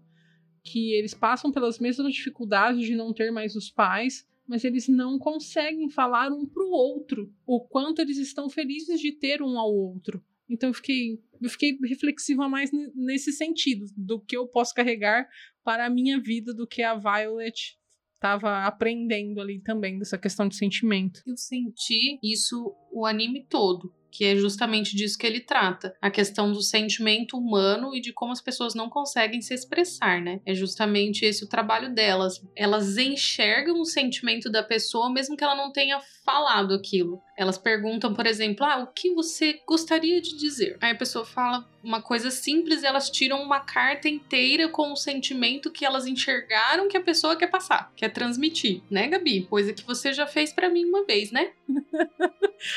[0.62, 5.18] que eles passam pelas mesmas dificuldades de não ter mais os pais, mas eles não
[5.18, 9.72] conseguem falar um para o outro o quanto eles estão felizes de ter um ao
[9.72, 10.22] outro.
[10.48, 15.29] Então eu fiquei, eu fiquei reflexiva mais nesse sentido, do que eu posso carregar
[15.64, 17.79] para a minha vida, do que a Violet
[18.14, 21.22] estava aprendendo ali também, dessa questão de sentimento.
[21.27, 26.53] Eu senti isso o anime todo que é justamente disso que ele trata, a questão
[26.53, 30.40] do sentimento humano e de como as pessoas não conseguem se expressar, né?
[30.44, 32.44] É justamente esse o trabalho delas.
[32.55, 37.22] Elas enxergam o sentimento da pessoa mesmo que ela não tenha falado aquilo.
[37.37, 40.77] Elas perguntam, por exemplo, ah, o que você gostaria de dizer?
[40.81, 44.96] Aí a pessoa fala uma coisa simples e elas tiram uma carta inteira com o
[44.96, 49.46] sentimento que elas enxergaram que a pessoa quer passar, quer transmitir, né, Gabi?
[49.46, 51.53] Coisa que você já fez para mim uma vez, né?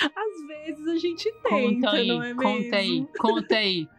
[0.01, 2.41] Às vezes a gente tenta, conta aí, não é mesmo?
[2.41, 3.89] Conta aí, conta aí.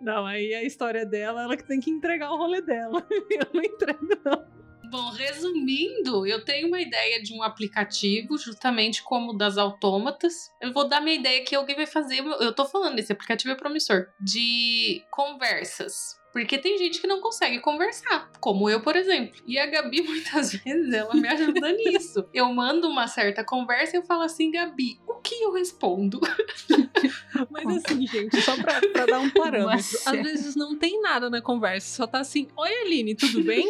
[0.00, 3.06] não, aí a história dela, ela que tem que entregar o rolê dela.
[3.30, 4.62] Eu não entrego, não.
[4.92, 10.50] Bom, resumindo, eu tenho uma ideia de um aplicativo, justamente como o das autômatas.
[10.60, 12.18] Eu vou dar minha ideia que alguém vai fazer.
[12.18, 14.08] Eu tô falando, esse aplicativo é promissor.
[14.20, 16.20] De conversas.
[16.32, 19.40] Porque tem gente que não consegue conversar, como eu, por exemplo.
[19.46, 22.26] E a Gabi, muitas vezes, ela me ajuda nisso.
[22.32, 26.20] Eu mando uma certa conversa e eu falo assim, Gabi, o que eu respondo?
[27.50, 29.76] Mas assim, gente, só pra, pra dar um parâmetro.
[29.76, 30.10] Nossa.
[30.10, 33.68] Às vezes não tem nada na conversa, só tá assim: Oi, Aline, tudo bem?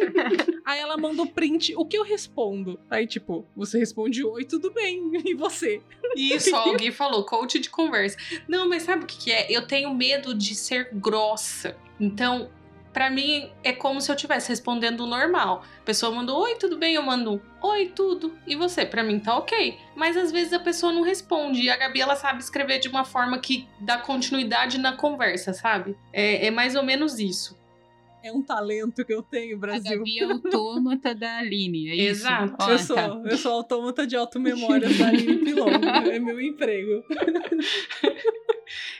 [0.64, 2.78] Aí ela manda o print, o que eu respondo?
[2.90, 5.10] Aí, tipo, você responde: Oi, tudo bem?
[5.24, 5.80] E você?
[6.16, 8.16] Isso, alguém falou, coach de conversa.
[8.46, 9.46] Não, mas sabe o que, que é?
[9.50, 11.76] Eu tenho medo de ser grossa.
[11.98, 12.50] Então,
[12.92, 15.64] pra mim, é como se eu estivesse respondendo normal.
[15.80, 16.94] A pessoa mandou, oi, tudo bem?
[16.94, 18.34] Eu mando, um, oi, tudo.
[18.46, 18.84] E você?
[18.84, 19.76] Pra mim tá ok.
[19.96, 21.62] Mas às vezes a pessoa não responde.
[21.62, 25.96] E a Gabi, ela sabe escrever de uma forma que dá continuidade na conversa, sabe?
[26.12, 27.60] É, é mais ou menos isso.
[28.24, 29.98] É um talento que eu tenho, A Brasil.
[29.98, 32.20] Gabi é autômata da Aline, é isso?
[32.22, 32.54] Exato.
[32.60, 33.20] Ó, Eu sou, tá.
[33.24, 35.68] eu sou autômata de automemória da Aline Pilon.
[36.08, 37.02] é meu emprego.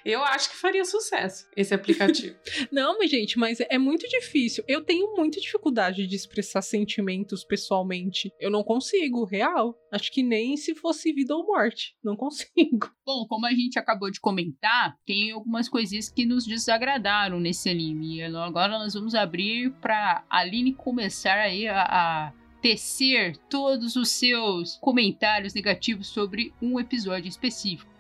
[0.05, 2.37] Eu acho que faria sucesso esse aplicativo.
[2.73, 4.65] Não, mas gente, mas é muito difícil.
[4.67, 8.33] Eu tenho muita dificuldade de expressar sentimentos pessoalmente.
[8.41, 9.77] Eu não consigo, real.
[9.93, 11.95] Acho que nem se fosse vida ou morte.
[12.03, 12.91] Não consigo.
[13.05, 18.17] Bom, como a gente acabou de comentar, tem algumas coisinhas que nos desagradaram nesse anime.
[18.17, 24.77] E agora nós vamos abrir pra Aline começar aí a, a tecer todos os seus
[24.81, 27.91] comentários negativos sobre um episódio específico.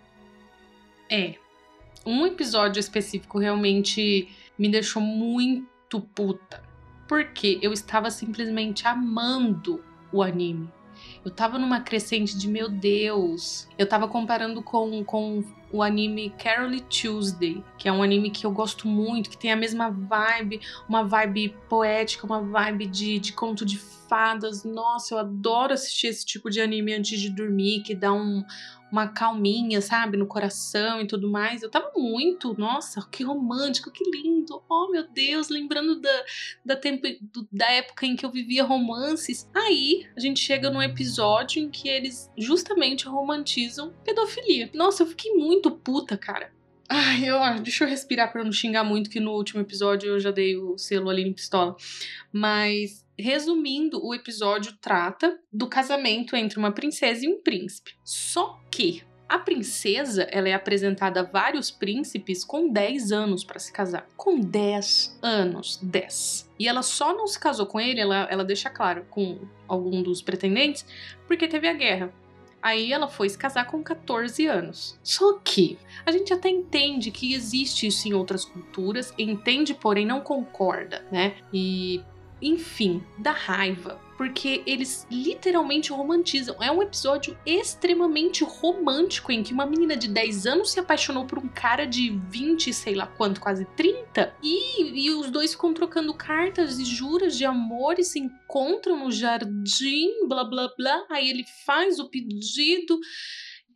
[1.11, 1.42] É.
[2.05, 6.63] Um episódio específico realmente me deixou muito puta.
[7.09, 10.69] Porque eu estava simplesmente amando o anime.
[11.25, 13.69] Eu tava numa crescente de meu Deus.
[13.79, 18.51] Eu tava comparando com, com o anime Carol Tuesday, que é um anime que eu
[18.51, 23.65] gosto muito, que tem a mesma vibe, uma vibe poética, uma vibe de, de conto
[23.65, 24.65] de fadas.
[24.65, 28.45] Nossa, eu adoro assistir esse tipo de anime antes de dormir, que dá um,
[28.93, 31.63] uma calminha, sabe, no coração e tudo mais.
[31.63, 34.63] Eu tava muito, nossa, que romântico, que lindo.
[34.69, 36.25] Oh, meu Deus, lembrando da,
[36.65, 39.49] da, tempo, do- da época em que eu vivia romances.
[39.55, 44.71] Aí, a gente chega num episódio em que eles justamente romantizam pedofilia.
[44.75, 46.53] Nossa, eu fiquei muito puta, cara.
[46.89, 50.21] Ai, eu, ah, deixa eu respirar pra não xingar muito, que no último episódio eu
[50.21, 51.75] já dei o selo ali em pistola.
[52.31, 57.95] Mas, resumindo, o episódio trata do casamento entre uma princesa e um príncipe.
[58.05, 63.73] Só que a princesa, ela é apresentada a vários príncipes com 10 anos pra se
[63.73, 64.07] casar.
[64.15, 66.51] Com 10 anos, 10.
[66.59, 70.21] E ela só não se casou com ele, ela, ela deixa claro, com algum dos
[70.21, 70.85] pretendentes,
[71.27, 72.13] porque teve a guerra.
[72.61, 75.01] Aí ela foi se casar com 14 anos.
[75.03, 80.21] Só que a gente até entende que existe isso em outras culturas, entende, porém não
[80.21, 81.37] concorda, né?
[81.53, 82.05] E
[82.43, 86.61] enfim, dá raiva, porque eles literalmente romantizam.
[86.61, 91.39] É um episódio extremamente romântico em que uma menina de 10 anos se apaixonou por
[91.39, 96.13] um cara de 20, sei lá quanto, quase 30, e, e os dois ficam trocando
[96.13, 101.07] cartas e juras de amor e se encontram no jardim, blá blá blá.
[101.11, 102.99] Aí ele faz o pedido.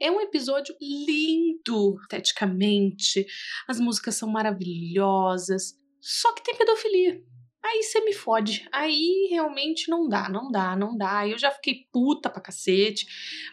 [0.00, 3.24] É um episódio lindo esteticamente,
[3.66, 7.22] as músicas são maravilhosas, só que tem pedofilia.
[7.66, 8.68] Aí você me fode.
[8.70, 11.26] Aí realmente não dá, não dá, não dá.
[11.26, 13.07] Eu já fiquei puta pra cacete.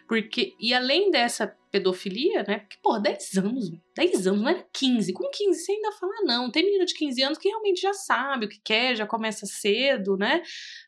[0.06, 2.60] Porque, e além dessa pedofilia, né?
[2.60, 5.12] Porque, pô, 10 anos, 10 anos, não era 15.
[5.12, 6.48] Com 15 você ainda fala, não.
[6.48, 10.16] Tem menino de 15 anos que realmente já sabe o que quer, já começa cedo,
[10.16, 10.42] né?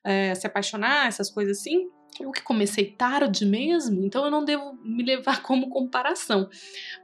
[0.05, 1.89] É, se apaixonar, essas coisas assim.
[2.21, 6.49] Eu que comecei tarde mesmo, então eu não devo me levar como comparação.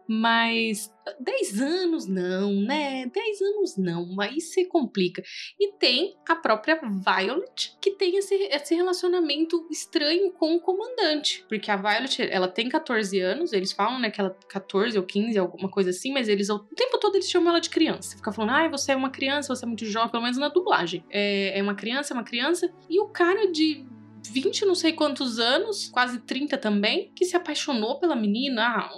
[0.08, 3.06] Mas 10 anos não, né?
[3.06, 5.22] 10 anos não, aí se complica.
[5.58, 11.44] E tem a própria Violet, que tem esse, esse relacionamento estranho com o comandante.
[11.48, 15.38] Porque a Violet, ela tem 14 anos, eles falam, né, que ela 14 ou 15,
[15.38, 18.16] alguma coisa assim, mas eles, o tempo todo eles chamam ela de criança.
[18.16, 21.04] Fica falando, ai, você é uma criança, você é muito jovem, pelo menos na dublagem.
[21.10, 22.72] É, é uma criança, é uma criança.
[22.88, 23.84] E o cara de
[24.30, 28.62] 20 não sei quantos anos, quase 30 também, que se apaixonou pela menina.
[28.62, 28.90] Ah,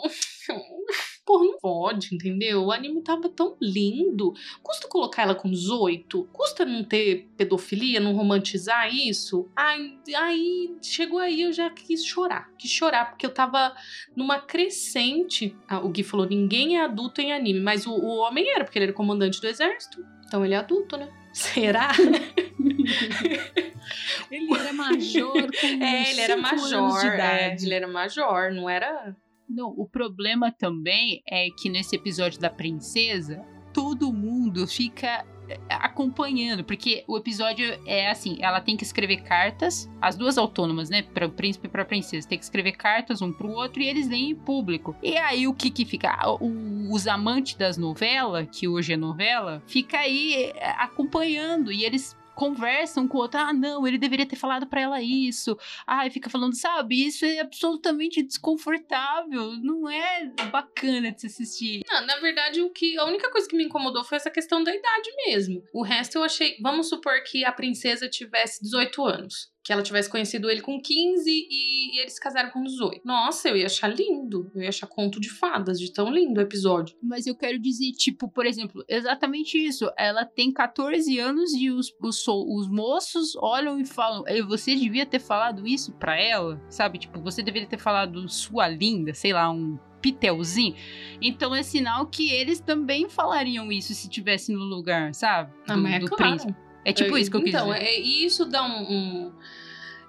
[1.24, 2.64] Porra, não pode, entendeu?
[2.64, 4.34] O anime tava tão lindo.
[4.62, 6.28] Custa colocar ela com 18?
[6.30, 9.48] Custa não ter pedofilia, não romantizar isso?
[9.56, 12.50] Ai, aí, chegou aí, eu já quis chorar.
[12.58, 13.74] Quis chorar, porque eu tava
[14.14, 15.56] numa crescente.
[15.66, 18.78] Ah, o Gui falou: ninguém é adulto em anime, mas o, o homem era, porque
[18.78, 20.04] ele era comandante do exército.
[20.26, 21.08] Então ele é adulto, né?
[21.32, 21.90] Será?
[24.30, 27.04] Ele era major com É, ele era major.
[27.06, 29.14] é, ele era major, não era.
[29.48, 36.64] Não, o problema também é que nesse episódio da princesa, todo mundo fica é, acompanhando,
[36.64, 41.26] porque o episódio é assim, ela tem que escrever cartas, as duas autônomas, né, para
[41.26, 43.86] o príncipe e para a princesa, tem que escrever cartas um para o outro e
[43.86, 44.96] eles leem em público.
[45.02, 46.16] E aí o que que fica?
[46.40, 52.16] O, os amantes das novelas, que hoje é novela, fica aí é, acompanhando e eles
[52.34, 53.40] conversam com o outro.
[53.40, 55.56] Ah, não, ele deveria ter falado para ela isso.
[55.86, 59.52] Ah, e fica falando, sabe, isso é absolutamente desconfortável.
[59.62, 61.82] Não é bacana de se assistir.
[61.88, 64.74] Não, na verdade, o que a única coisa que me incomodou foi essa questão da
[64.74, 65.62] idade mesmo.
[65.72, 66.56] O resto eu achei.
[66.60, 71.30] Vamos supor que a princesa tivesse 18 anos que ela tivesse conhecido ele com 15
[71.30, 73.00] e, eles casaram com 18.
[73.02, 74.50] Nossa, eu ia achar lindo.
[74.54, 76.94] Eu ia achar conto de fadas, de tão lindo o episódio.
[77.02, 79.90] Mas eu quero dizer, tipo, por exemplo, exatamente isso.
[79.96, 85.18] Ela tem 14 anos e os, os, os moços olham e falam: você devia ter
[85.18, 86.98] falado isso pra ela, sabe?
[86.98, 90.74] Tipo, você deveria ter falado sua linda, sei lá, um pitelzinho.
[91.22, 95.50] Então é sinal que eles também falariam isso se tivesse no lugar, sabe?
[95.66, 96.36] Do, Não, é do claro.
[96.36, 96.64] príncipe.
[96.84, 97.82] É tipo isso que eu quis então, dizer.
[97.82, 99.32] Então, é, isso dá um, um,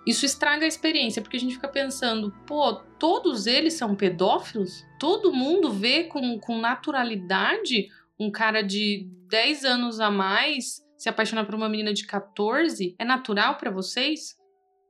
[0.06, 4.86] Isso estraga a experiência, porque a gente fica pensando, pô, todos eles são pedófilos?
[5.00, 11.46] Todo mundo vê com, com naturalidade um cara de 10 anos a mais se apaixonar
[11.46, 12.96] por uma menina de 14?
[12.98, 14.38] É natural para vocês?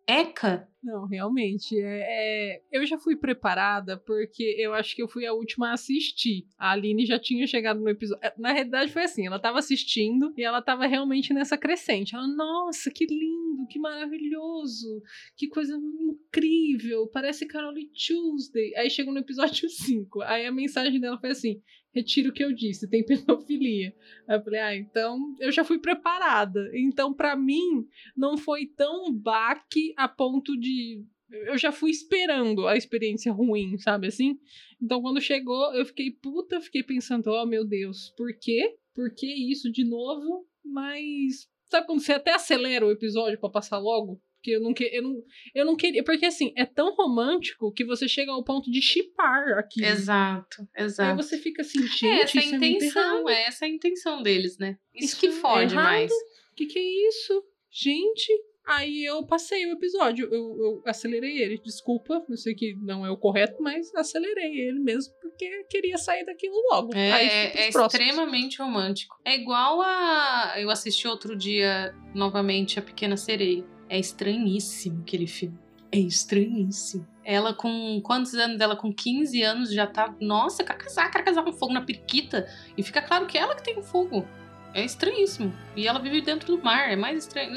[0.07, 0.67] Eca?
[0.83, 1.75] Não, realmente.
[1.81, 5.73] É, é, eu já fui preparada porque eu acho que eu fui a última a
[5.73, 6.45] assistir.
[6.59, 8.23] A Aline já tinha chegado no episódio.
[8.23, 12.13] É, na realidade, foi assim: ela tava assistindo e ela tava realmente nessa crescente.
[12.13, 15.01] Ela, nossa, que lindo, que maravilhoso,
[15.35, 18.75] que coisa incrível, parece Carole Tuesday.
[18.75, 20.21] Aí chegou no episódio 5.
[20.21, 21.63] Aí a mensagem dela foi assim:
[21.95, 23.95] retiro o que eu disse, tem pedofilia.
[24.27, 26.69] Aí eu falei, ah, então eu já fui preparada.
[26.73, 31.03] Então, para mim, não foi tão baque a ponto de.
[31.29, 34.37] Eu já fui esperando a experiência ruim, sabe assim?
[34.81, 38.75] Então, quando chegou, eu fiquei puta, fiquei pensando, oh meu Deus, por quê?
[38.93, 40.45] Por que isso de novo?
[40.63, 41.49] Mas.
[41.67, 44.21] Sabe quando você até acelera o episódio para passar logo?
[44.45, 45.23] Porque eu não, que, eu, não,
[45.55, 46.03] eu não queria.
[46.03, 49.83] Porque assim, é tão romântico que você chega ao ponto de chipar aqui.
[49.83, 51.09] Exato, exato.
[51.09, 52.05] Aí você fica assim, gente.
[52.05, 54.77] É essa a é intenção, é essa a intenção deles, né?
[54.93, 56.11] Isso, isso que fode é mais.
[56.11, 57.43] O que, que é isso?
[57.71, 58.31] Gente,
[58.67, 61.61] Aí eu passei o episódio, eu, eu, acelerei ele.
[61.63, 66.25] Desculpa, eu sei que não é o correto, mas acelerei ele mesmo porque queria sair
[66.25, 66.95] daquilo logo.
[66.95, 69.15] É, é, é extremamente romântico.
[69.23, 70.55] É igual a.
[70.57, 73.63] Eu assisti outro dia novamente A Pequena Sereia.
[73.89, 75.57] É estranhíssimo aquele filme.
[75.91, 77.07] É estranhíssimo.
[77.23, 78.75] Ela com quantos anos dela?
[78.75, 80.13] Com 15 anos já tá.
[80.19, 82.47] Nossa, quer casar, quer casar com fogo na periquita.
[82.77, 84.27] E fica claro que é ela que tem o fogo.
[84.73, 85.53] É estranhíssimo.
[85.75, 86.91] E ela vive dentro do mar.
[86.91, 87.53] É mais estranho.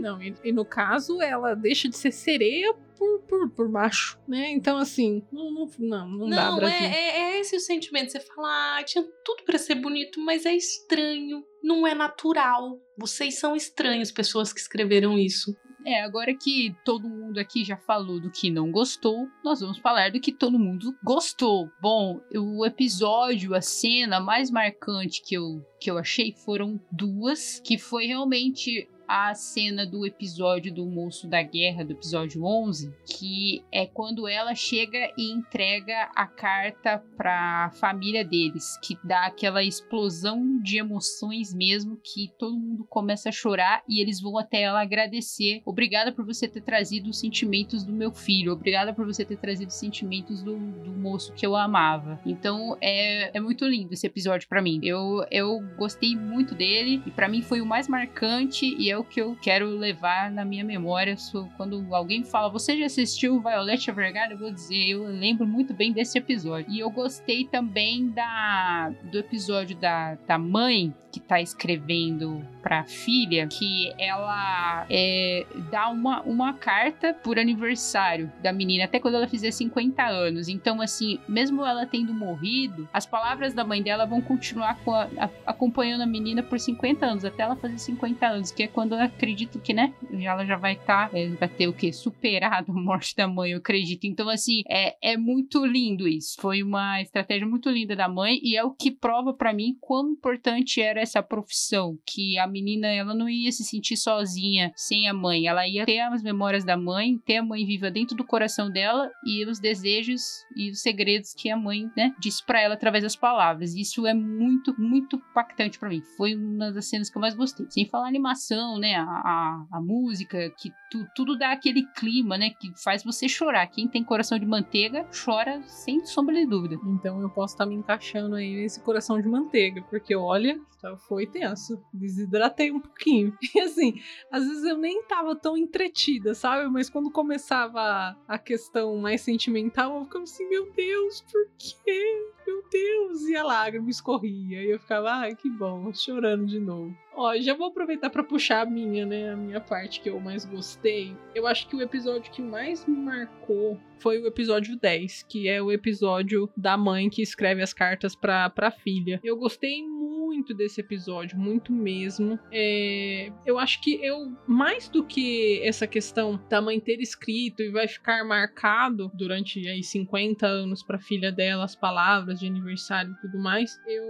[0.00, 4.50] Não, e, e no caso, ela deixa de ser sereia por, por, por, macho, né?
[4.50, 6.86] Então, assim, não, não, não, não, não dá, Brasil.
[6.86, 8.12] É, é, é esse o sentimento.
[8.12, 12.80] Você fala, ah, tinha tudo para ser bonito, mas é estranho, não é natural.
[12.96, 15.54] Vocês são estranhos, pessoas que escreveram isso.
[15.86, 20.10] É, agora que todo mundo aqui já falou do que não gostou, nós vamos falar
[20.10, 21.68] do que todo mundo gostou.
[21.80, 27.76] Bom, o episódio, a cena mais marcante que eu, que eu achei foram duas, que
[27.76, 33.86] foi realmente a cena do episódio do Moço da Guerra, do episódio 11, que é
[33.86, 40.58] quando ela chega e entrega a carta para a família deles, que dá aquela explosão
[40.60, 45.62] de emoções mesmo, que todo mundo começa a chorar e eles vão até ela agradecer.
[45.64, 49.68] Obrigada por você ter trazido os sentimentos do meu filho, obrigada por você ter trazido
[49.68, 52.20] os sentimentos do, do moço que eu amava.
[52.24, 54.80] Então é, é muito lindo esse episódio para mim.
[54.82, 59.04] Eu, eu gostei muito dele e para mim foi o mais marcante e é o
[59.04, 61.16] que eu quero levar na minha memória.
[61.56, 64.32] Quando alguém fala, você já assistiu Violet Evergarden?
[64.32, 66.70] Eu vou dizer, eu lembro muito bem desse episódio.
[66.72, 73.46] E eu gostei também da, do episódio da, da mãe que tá escrevendo pra filha,
[73.46, 79.50] que ela é, dá uma, uma carta por aniversário da menina, até quando ela fizer
[79.50, 80.48] 50 anos.
[80.48, 85.30] Então, assim, mesmo ela tendo morrido, as palavras da mãe dela vão continuar a, a,
[85.44, 89.02] acompanhando a menina por 50 anos, até ela fazer 50 anos, que é quando eu
[89.02, 91.92] acredito que, né, ela já vai estar, tá, é, vai ter o quê?
[91.92, 94.04] Superado a morte da mãe, eu acredito.
[94.06, 96.36] Então, assim, é, é muito lindo isso.
[96.40, 100.12] Foi uma estratégia muito linda da mãe e é o que prova para mim quão
[100.12, 105.12] importante era essa profissão, que a menina ela não ia se sentir sozinha sem a
[105.12, 105.48] mãe.
[105.48, 109.10] Ela ia ter as memórias da mãe, ter a mãe viva dentro do coração dela
[109.26, 110.22] e os desejos
[110.56, 113.74] e os segredos que a mãe, né, disse para ela através das palavras.
[113.74, 116.02] Isso é muito, muito impactante para mim.
[116.16, 117.66] Foi uma das cenas que eu mais gostei.
[117.68, 122.38] Sem falar a animação, né, a, a, a música, que tu, tudo dá aquele clima,
[122.38, 123.66] né, que faz você chorar.
[123.66, 126.76] Quem tem coração de manteiga chora sem sombra de dúvida.
[126.86, 130.58] Então eu posso estar tá me encaixando aí nesse coração de manteiga, porque olha,
[130.96, 131.82] foi tenso.
[131.92, 133.36] Desidratei um pouquinho.
[133.54, 134.00] E assim,
[134.32, 136.68] às vezes eu nem tava tão entretida, sabe?
[136.68, 142.33] Mas quando começava a questão mais sentimental, eu ficava assim, meu Deus, por quê?
[142.46, 143.22] Meu Deus!
[143.28, 144.62] E a lágrima escorria.
[144.62, 146.96] E eu ficava, ai, que bom, chorando de novo.
[147.16, 149.30] Ó, já vou aproveitar para puxar a minha, né?
[149.30, 151.16] A minha parte que eu mais gostei.
[151.34, 155.62] Eu acho que o episódio que mais me marcou foi o episódio 10, que é
[155.62, 159.20] o episódio da mãe que escreve as cartas pra, pra filha.
[159.22, 162.38] Eu gostei muito desse episódio, muito mesmo.
[162.52, 167.70] É, eu acho que eu, mais do que essa questão da mãe ter escrito e
[167.70, 173.20] vai ficar marcado durante aí 50 anos pra filha dela as palavras de aniversário e
[173.20, 174.04] tudo mais, eu,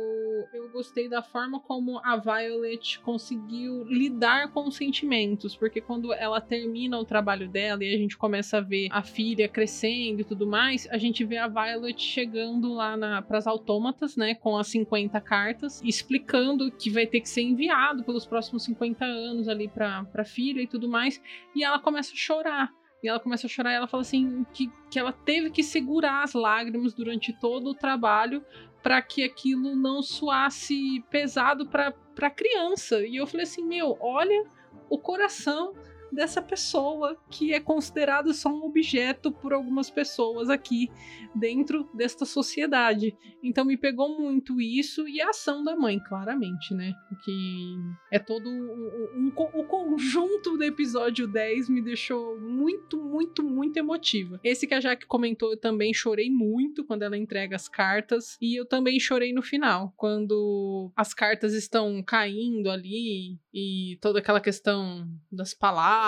[0.53, 6.41] eu gostei da forma como a Violet conseguiu lidar com os sentimentos, porque quando ela
[6.41, 10.47] termina o trabalho dela e a gente começa a ver a filha crescendo e tudo
[10.47, 15.20] mais, a gente vê a Violet chegando lá para as autômatas, né, com as 50
[15.20, 20.25] cartas, explicando que vai ter que ser enviado pelos próximos 50 anos ali para a
[20.25, 21.20] filha e tudo mais,
[21.55, 22.84] e ela começa a chorar.
[23.05, 26.22] E ela começa a chorar e ela fala assim que, que ela teve que segurar
[26.22, 28.42] as lágrimas durante todo o trabalho
[28.82, 33.07] para que aquilo não soasse pesado para a criança.
[33.07, 34.44] E eu falei assim: meu, olha
[34.88, 35.74] o coração
[36.14, 40.90] dessa pessoa que é considerado só um objeto por algumas pessoas aqui
[41.34, 43.16] dentro desta sociedade.
[43.42, 46.94] Então me pegou muito isso e a ação da mãe, claramente, né?
[47.24, 47.76] Que
[48.12, 54.40] é todo o conjunto do episódio 10 me deixou muito, muito, muito emotiva.
[54.42, 58.58] Esse que a Jaque comentou, eu também chorei muito quando ela entrega as cartas e
[58.58, 65.08] eu também chorei no final, quando as cartas estão caindo ali e toda aquela questão
[65.30, 66.03] das palavras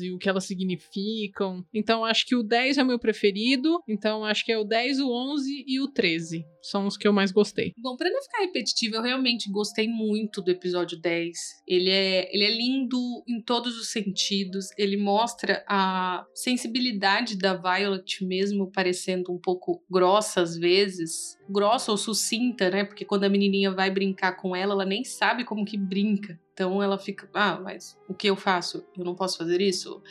[0.00, 1.64] e o que elas significam.
[1.72, 5.00] Então acho que o 10 é o meu preferido, então acho que é o 10,
[5.00, 6.44] o 11 e o 13.
[6.62, 7.72] São os que eu mais gostei.
[7.78, 11.36] Bom, para não ficar repetitivo, eu realmente gostei muito do episódio 10.
[11.66, 14.66] Ele é, ele é lindo em todos os sentidos.
[14.76, 21.38] Ele mostra a sensibilidade da Violet mesmo parecendo um pouco grossa às vezes.
[21.48, 22.84] Grossa ou sucinta, né?
[22.84, 26.38] Porque quando a menininha vai brincar com ela, ela nem sabe como que brinca.
[26.52, 28.84] Então ela fica, ah, mas o que eu faço?
[28.96, 30.02] Eu não posso fazer isso?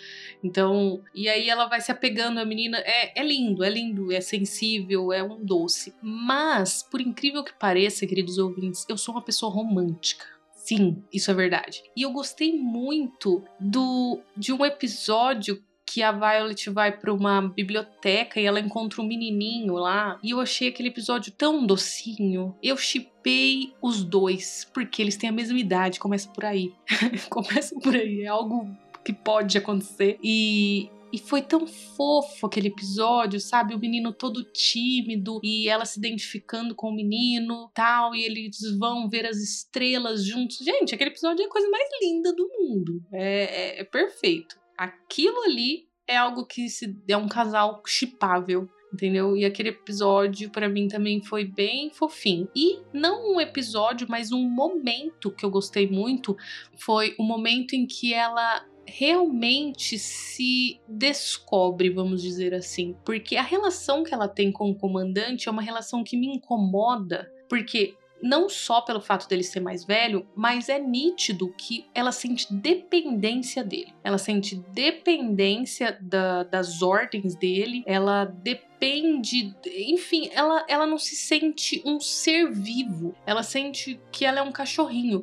[0.44, 2.78] Então, e aí ela vai se apegando à menina.
[2.80, 5.94] É, é lindo, é lindo, é sensível, é um doce.
[6.02, 10.26] Mas, por incrível que pareça, queridos ouvintes, eu sou uma pessoa romântica.
[10.54, 11.84] Sim, isso é verdade.
[11.96, 18.40] E eu gostei muito do de um episódio que a Violet vai para uma biblioteca
[18.40, 20.20] e ela encontra um menininho lá.
[20.22, 22.56] E eu achei aquele episódio tão docinho.
[22.62, 26.00] Eu chipei os dois, porque eles têm a mesma idade.
[26.00, 26.72] Começa por aí.
[27.28, 28.22] começa por aí.
[28.22, 28.70] É algo
[29.04, 30.20] que pode acontecer.
[30.24, 33.74] E e foi tão fofo aquele episódio, sabe?
[33.74, 39.10] O menino todo tímido e ela se identificando com o menino, tal, e eles vão
[39.10, 40.60] ver as estrelas juntos.
[40.60, 43.04] Gente, aquele episódio é a coisa mais linda do mundo.
[43.12, 49.38] É, é, é perfeito aquilo ali é algo que se, é um casal chipável entendeu?
[49.38, 52.50] E aquele episódio para mim também foi bem fofinho.
[52.56, 56.36] E não um episódio, mas um momento que eu gostei muito
[56.76, 64.04] foi o momento em que ela realmente se descobre, vamos dizer assim, porque a relação
[64.04, 68.82] que ela tem com o comandante é uma relação que me incomoda, porque não só
[68.82, 73.94] pelo fato dele ser mais velho, mas é nítido que ela sente dependência dele.
[74.04, 81.82] Ela sente dependência da, das ordens dele, ela depende, enfim, ela, ela não se sente
[81.86, 85.22] um ser vivo, ela sente que ela é um cachorrinho.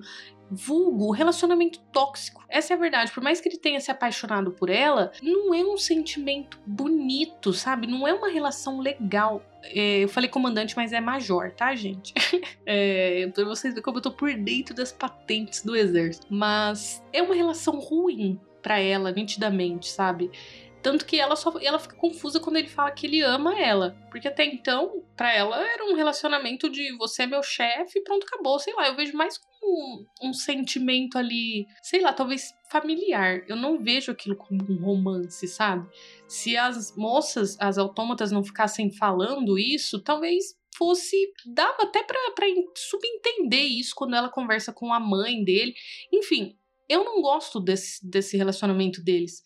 [0.51, 2.45] Vulgo relacionamento tóxico.
[2.49, 3.13] Essa é a verdade.
[3.13, 7.87] Por mais que ele tenha se apaixonado por ela, não é um sentimento bonito, sabe?
[7.87, 9.43] Não é uma relação legal.
[9.65, 12.15] É, eu falei comandante, mas é major, tá, gente?
[12.65, 16.27] é, pra vocês verem como eu tô por dentro das patentes do exército.
[16.31, 20.31] Mas é uma relação ruim para ela, nitidamente, sabe?
[20.83, 23.97] Tanto que ela só ela fica confusa quando ele fala que ele ama ela.
[24.11, 28.59] Porque até então, para ela, era um relacionamento de você é meu chefe pronto, acabou.
[28.59, 33.43] Sei lá, eu vejo mais como um, sentimento ali, sei lá, talvez familiar.
[33.49, 35.89] Eu não vejo aquilo como um romance, sabe?
[36.29, 41.33] Se as moças, as autômatas, não ficassem falando isso, talvez fosse.
[41.47, 42.19] dava até pra
[42.77, 45.75] subentender isso quando ela conversa com a mãe dele.
[46.13, 46.57] Enfim,
[46.89, 49.43] eu não gosto desse, desse relacionamento deles.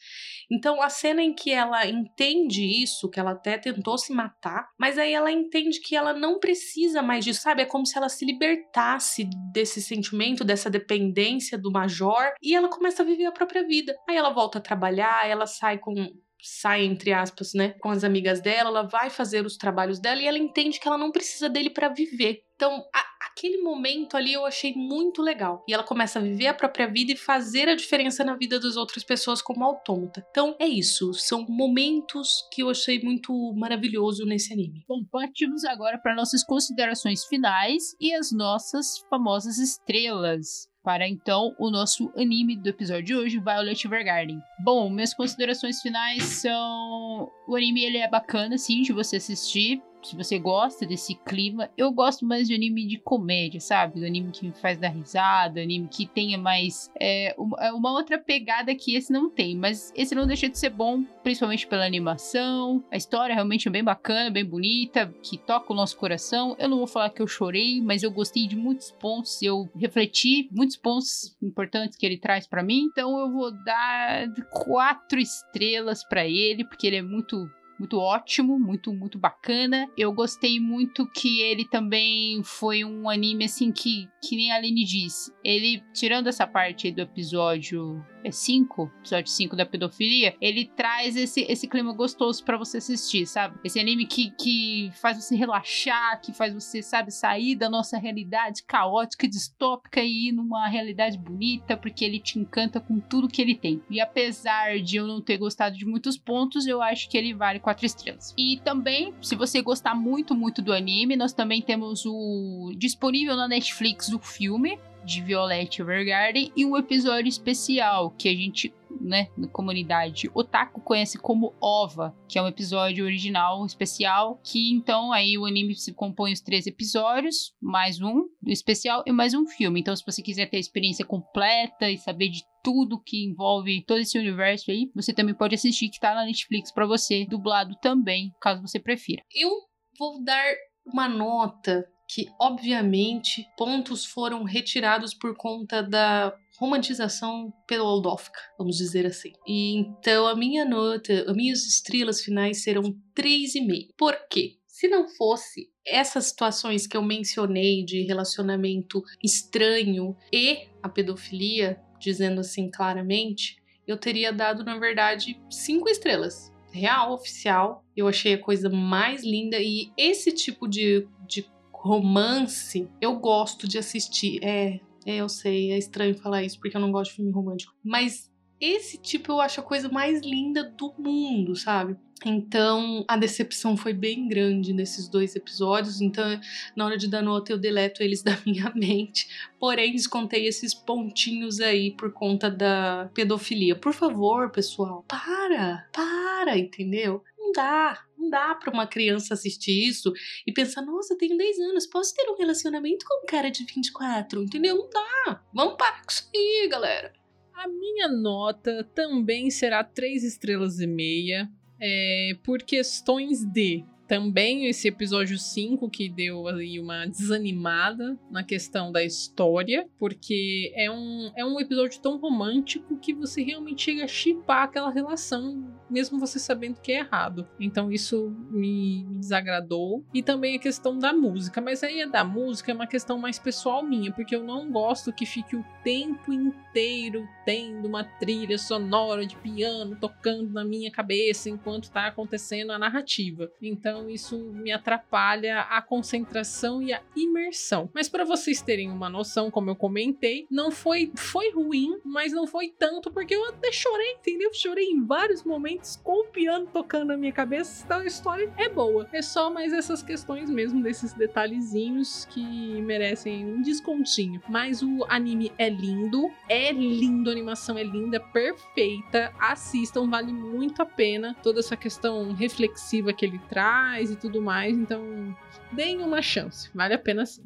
[0.50, 4.98] Então, a cena em que ela entende isso, que ela até tentou se matar, mas
[4.98, 7.62] aí ela entende que ela não precisa mais disso, sabe?
[7.62, 13.02] É como se ela se libertasse desse sentimento, dessa dependência do major, e ela começa
[13.02, 13.94] a viver a própria vida.
[14.08, 15.94] Aí ela volta a trabalhar, ela sai com
[16.42, 20.26] sai entre aspas, né, com as amigas dela, ela vai fazer os trabalhos dela e
[20.26, 22.42] ela entende que ela não precisa dele para viver.
[22.54, 25.64] Então, a, aquele momento ali eu achei muito legal.
[25.68, 28.76] E ela começa a viver a própria vida e fazer a diferença na vida das
[28.76, 30.24] outras pessoas como autômata.
[30.30, 31.12] Então, é isso.
[31.14, 34.84] São momentos que eu achei muito maravilhoso nesse anime.
[34.88, 41.70] Bom, partimos agora para nossas considerações finais e as nossas famosas estrelas para então o
[41.70, 44.42] nosso anime do episódio de hoje, Violet Evergarden.
[44.58, 50.16] Bom, minhas considerações finais são o anime ele é bacana sim de você assistir, se
[50.16, 54.00] você gosta desse clima, eu gosto mais de anime de comédia, sabe?
[54.00, 58.18] Do anime que me faz dar risada, anime que tenha mais é, uma, é outra
[58.18, 62.82] pegada que esse não tem, mas esse não deixa de ser bom, principalmente pela animação.
[62.90, 66.56] A história realmente é bem bacana, bem bonita, que toca o nosso coração.
[66.58, 70.48] Eu não vou falar que eu chorei, mas eu gostei de muitos pontos, eu refleti
[70.50, 72.88] muitos pontos importantes que ele traz para mim.
[72.90, 77.50] Então eu vou dar quatro estrelas para ele, porque ele é muito
[77.80, 79.88] muito ótimo, muito, muito bacana.
[79.96, 84.84] Eu gostei muito que ele também foi um anime assim que, que nem a Aline
[84.84, 85.32] disse.
[85.42, 91.40] Ele, tirando essa parte do episódio é 5, episódio 5 da pedofilia, ele traz esse,
[91.48, 93.58] esse clima gostoso para você assistir, sabe?
[93.64, 98.62] Esse anime que, que faz você relaxar, que faz você, sabe, sair da nossa realidade
[98.64, 103.54] caótica distópica e ir numa realidade bonita, porque ele te encanta com tudo que ele
[103.54, 103.82] tem.
[103.88, 107.58] E apesar de eu não ter gostado de muitos pontos, eu acho que ele vale
[107.70, 108.34] quatro estrelas.
[108.36, 113.46] E também, se você gostar muito, muito do anime, nós também temos o disponível na
[113.46, 119.48] Netflix o filme, de Violet Evergarden e um episódio especial que a gente, né, na
[119.48, 125.46] comunidade Otaku conhece como OVA, que é um episódio original especial, que então aí o
[125.46, 129.80] anime se compõe os três episódios, mais um especial e mais um filme.
[129.80, 134.00] Então se você quiser ter a experiência completa e saber de tudo que envolve todo
[134.00, 138.32] esse universo aí, você também pode assistir que tá na Netflix para você, dublado também,
[138.40, 139.22] caso você prefira.
[139.34, 139.50] Eu
[139.98, 140.44] vou dar
[140.86, 149.32] uma nota que, obviamente, pontos foram retirados por conta da romantização pelodófica, vamos dizer assim.
[149.48, 152.82] E então a minha nota, as minhas estrelas finais serão
[153.16, 153.88] 3,5.
[153.96, 154.58] Por quê?
[154.66, 162.40] Se não fosse essas situações que eu mencionei de relacionamento estranho e a pedofilia, dizendo
[162.40, 163.56] assim claramente,
[163.86, 166.52] eu teria dado, na verdade, cinco estrelas.
[166.72, 167.84] Real, oficial.
[167.96, 173.78] Eu achei a coisa mais linda e esse tipo de, de romance, eu gosto de
[173.78, 174.38] assistir.
[174.44, 177.74] É, eu sei, é estranho falar isso porque eu não gosto de filme romântico.
[177.82, 178.30] Mas
[178.60, 181.96] esse tipo eu acho a coisa mais linda do mundo, sabe?
[182.24, 186.00] Então a decepção foi bem grande nesses dois episódios.
[186.02, 186.38] Então,
[186.76, 189.26] na hora de dar nota, eu deleto eles da minha mente.
[189.58, 193.74] Porém, descontei esses pontinhos aí por conta da pedofilia.
[193.74, 197.24] Por favor, pessoal, para, para, entendeu?
[197.38, 200.12] Não dá, não dá para uma criança assistir isso
[200.46, 204.42] e pensar, nossa, tenho 10 anos, posso ter um relacionamento com um cara de 24,
[204.42, 204.76] entendeu?
[204.76, 205.42] Não dá.
[205.54, 207.12] Vamos parar com isso aí, galera.
[207.54, 211.50] A minha nota também será 3 estrelas e meia,
[211.80, 218.90] é, por questões de também esse episódio 5 que deu aí uma desanimada na questão
[218.90, 224.08] da história, porque é um, é um episódio tão romântico que você realmente chega a
[224.08, 227.46] chipar aquela relação, mesmo você sabendo que é errado.
[227.60, 230.04] Então isso me, me desagradou.
[230.12, 233.38] E também a questão da música, mas aí a da música é uma questão mais
[233.38, 239.24] pessoal minha, porque eu não gosto que fique o tempo inteiro tendo uma trilha sonora
[239.24, 243.48] de piano tocando na minha cabeça enquanto tá acontecendo a narrativa.
[243.62, 247.90] Então então isso me atrapalha a concentração e a imersão.
[247.92, 252.46] Mas para vocês terem uma noção, como eu comentei, não foi foi ruim, mas não
[252.46, 254.50] foi tanto porque eu até chorei, entendeu?
[254.54, 257.82] Chorei em vários momentos com o piano tocando na minha cabeça.
[257.84, 259.06] Então a história é boa.
[259.12, 264.40] É só mais essas questões mesmo desses detalhezinhos que merecem um descontinho.
[264.48, 269.32] Mas o anime é lindo, é lindo, a animação é linda, perfeita.
[269.38, 274.76] Assistam, vale muito a pena toda essa questão reflexiva que ele traz e tudo mais.
[274.76, 275.36] Então,
[275.72, 277.44] deem uma chance, vale a pena sim.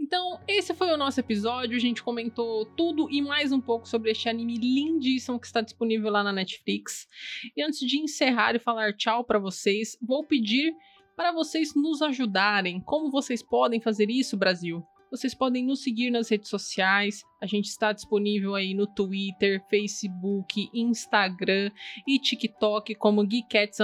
[0.00, 1.76] Então, esse foi o nosso episódio.
[1.76, 6.10] A gente comentou tudo e mais um pouco sobre este anime lindíssimo que está disponível
[6.10, 7.06] lá na Netflix.
[7.56, 10.72] E antes de encerrar e falar tchau para vocês, vou pedir
[11.16, 12.80] para vocês nos ajudarem.
[12.80, 14.84] Como vocês podem fazer isso, Brasil?
[15.10, 17.24] Vocês podem nos seguir nas redes sociais.
[17.40, 21.70] A gente está disponível aí no Twitter, Facebook, Instagram
[22.06, 23.78] e TikTok como Geekettes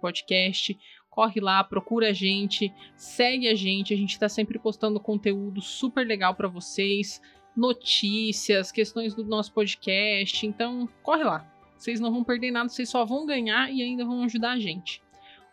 [0.00, 0.78] Podcast.
[1.18, 3.92] Corre lá, procura a gente, segue a gente.
[3.92, 7.20] A gente está sempre postando conteúdo super legal para vocês,
[7.56, 10.46] notícias, questões do nosso podcast.
[10.46, 11.44] Então, corre lá.
[11.76, 15.02] Vocês não vão perder nada, vocês só vão ganhar e ainda vão ajudar a gente.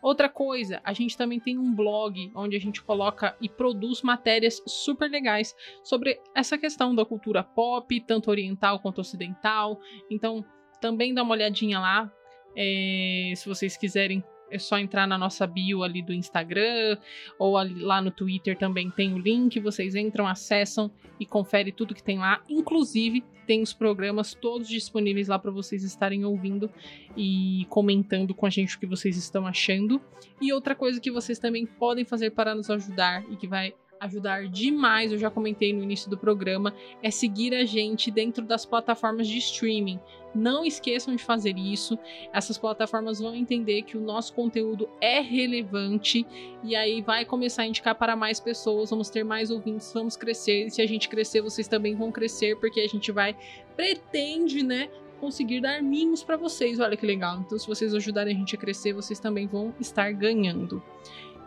[0.00, 4.62] Outra coisa, a gente também tem um blog onde a gente coloca e produz matérias
[4.68, 5.52] super legais
[5.82, 9.80] sobre essa questão da cultura pop, tanto oriental quanto ocidental.
[10.08, 10.44] Então,
[10.80, 12.08] também dá uma olhadinha lá.
[12.56, 16.96] É, se vocês quiserem é só entrar na nossa bio ali do Instagram
[17.38, 19.58] ou ali, lá no Twitter também tem o link.
[19.60, 22.42] Vocês entram, acessam e confere tudo que tem lá.
[22.48, 26.70] Inclusive, tem os programas todos disponíveis lá para vocês estarem ouvindo
[27.16, 30.00] e comentando com a gente o que vocês estão achando.
[30.40, 34.48] E outra coisa que vocês também podem fazer para nos ajudar e que vai ajudar
[34.48, 39.26] demais, eu já comentei no início do programa, é seguir a gente dentro das plataformas
[39.26, 40.00] de streaming.
[40.34, 41.98] Não esqueçam de fazer isso.
[42.30, 46.26] Essas plataformas vão entender que o nosso conteúdo é relevante
[46.62, 48.90] e aí vai começar a indicar para mais pessoas.
[48.90, 50.66] Vamos ter mais ouvintes, vamos crescer.
[50.66, 53.34] E se a gente crescer, vocês também vão crescer, porque a gente vai
[53.74, 54.90] pretende, né,
[55.20, 56.78] conseguir dar mimos para vocês.
[56.80, 57.40] Olha que legal.
[57.40, 60.82] Então, se vocês ajudarem a gente a crescer, vocês também vão estar ganhando.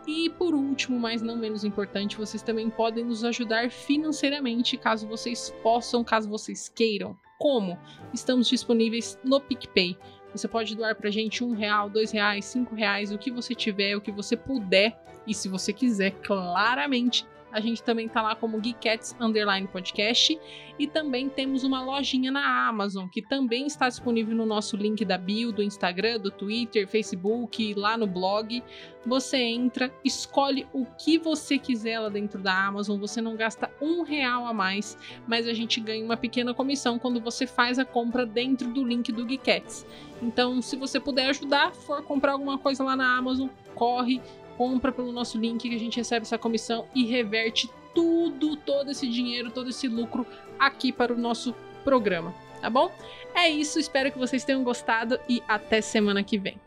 [0.06, 5.54] E por último, mas não menos importante, vocês também podem nos ajudar financeiramente caso vocês
[5.62, 7.16] possam, caso vocês queiram.
[7.38, 7.78] Como?
[8.12, 9.96] Estamos disponíveis no PicPay.
[10.32, 13.96] Você pode doar pra gente um real, dois reais, cinco reais, o que você tiver,
[13.96, 14.98] o que você puder.
[15.26, 20.38] E se você quiser, claramente, a gente também tá lá como Geekettes Underline Podcast.
[20.78, 25.18] E também temos uma lojinha na Amazon, que também está disponível no nosso link da
[25.18, 28.62] bio, do Instagram, do Twitter, Facebook, lá no blog.
[29.04, 32.98] Você entra, escolhe o que você quiser lá dentro da Amazon.
[32.98, 34.96] Você não gasta um real a mais,
[35.26, 39.12] mas a gente ganha uma pequena comissão quando você faz a compra dentro do link
[39.12, 39.84] do Geekettes.
[40.22, 44.20] Então, se você puder ajudar, for comprar alguma coisa lá na Amazon, corre,
[44.60, 49.08] compra pelo nosso link que a gente recebe essa comissão e reverte tudo, todo esse
[49.08, 50.26] dinheiro, todo esse lucro
[50.58, 52.92] aqui para o nosso programa, tá bom?
[53.34, 56.60] É isso, espero que vocês tenham gostado e até semana que vem.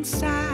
[0.00, 0.49] Inside.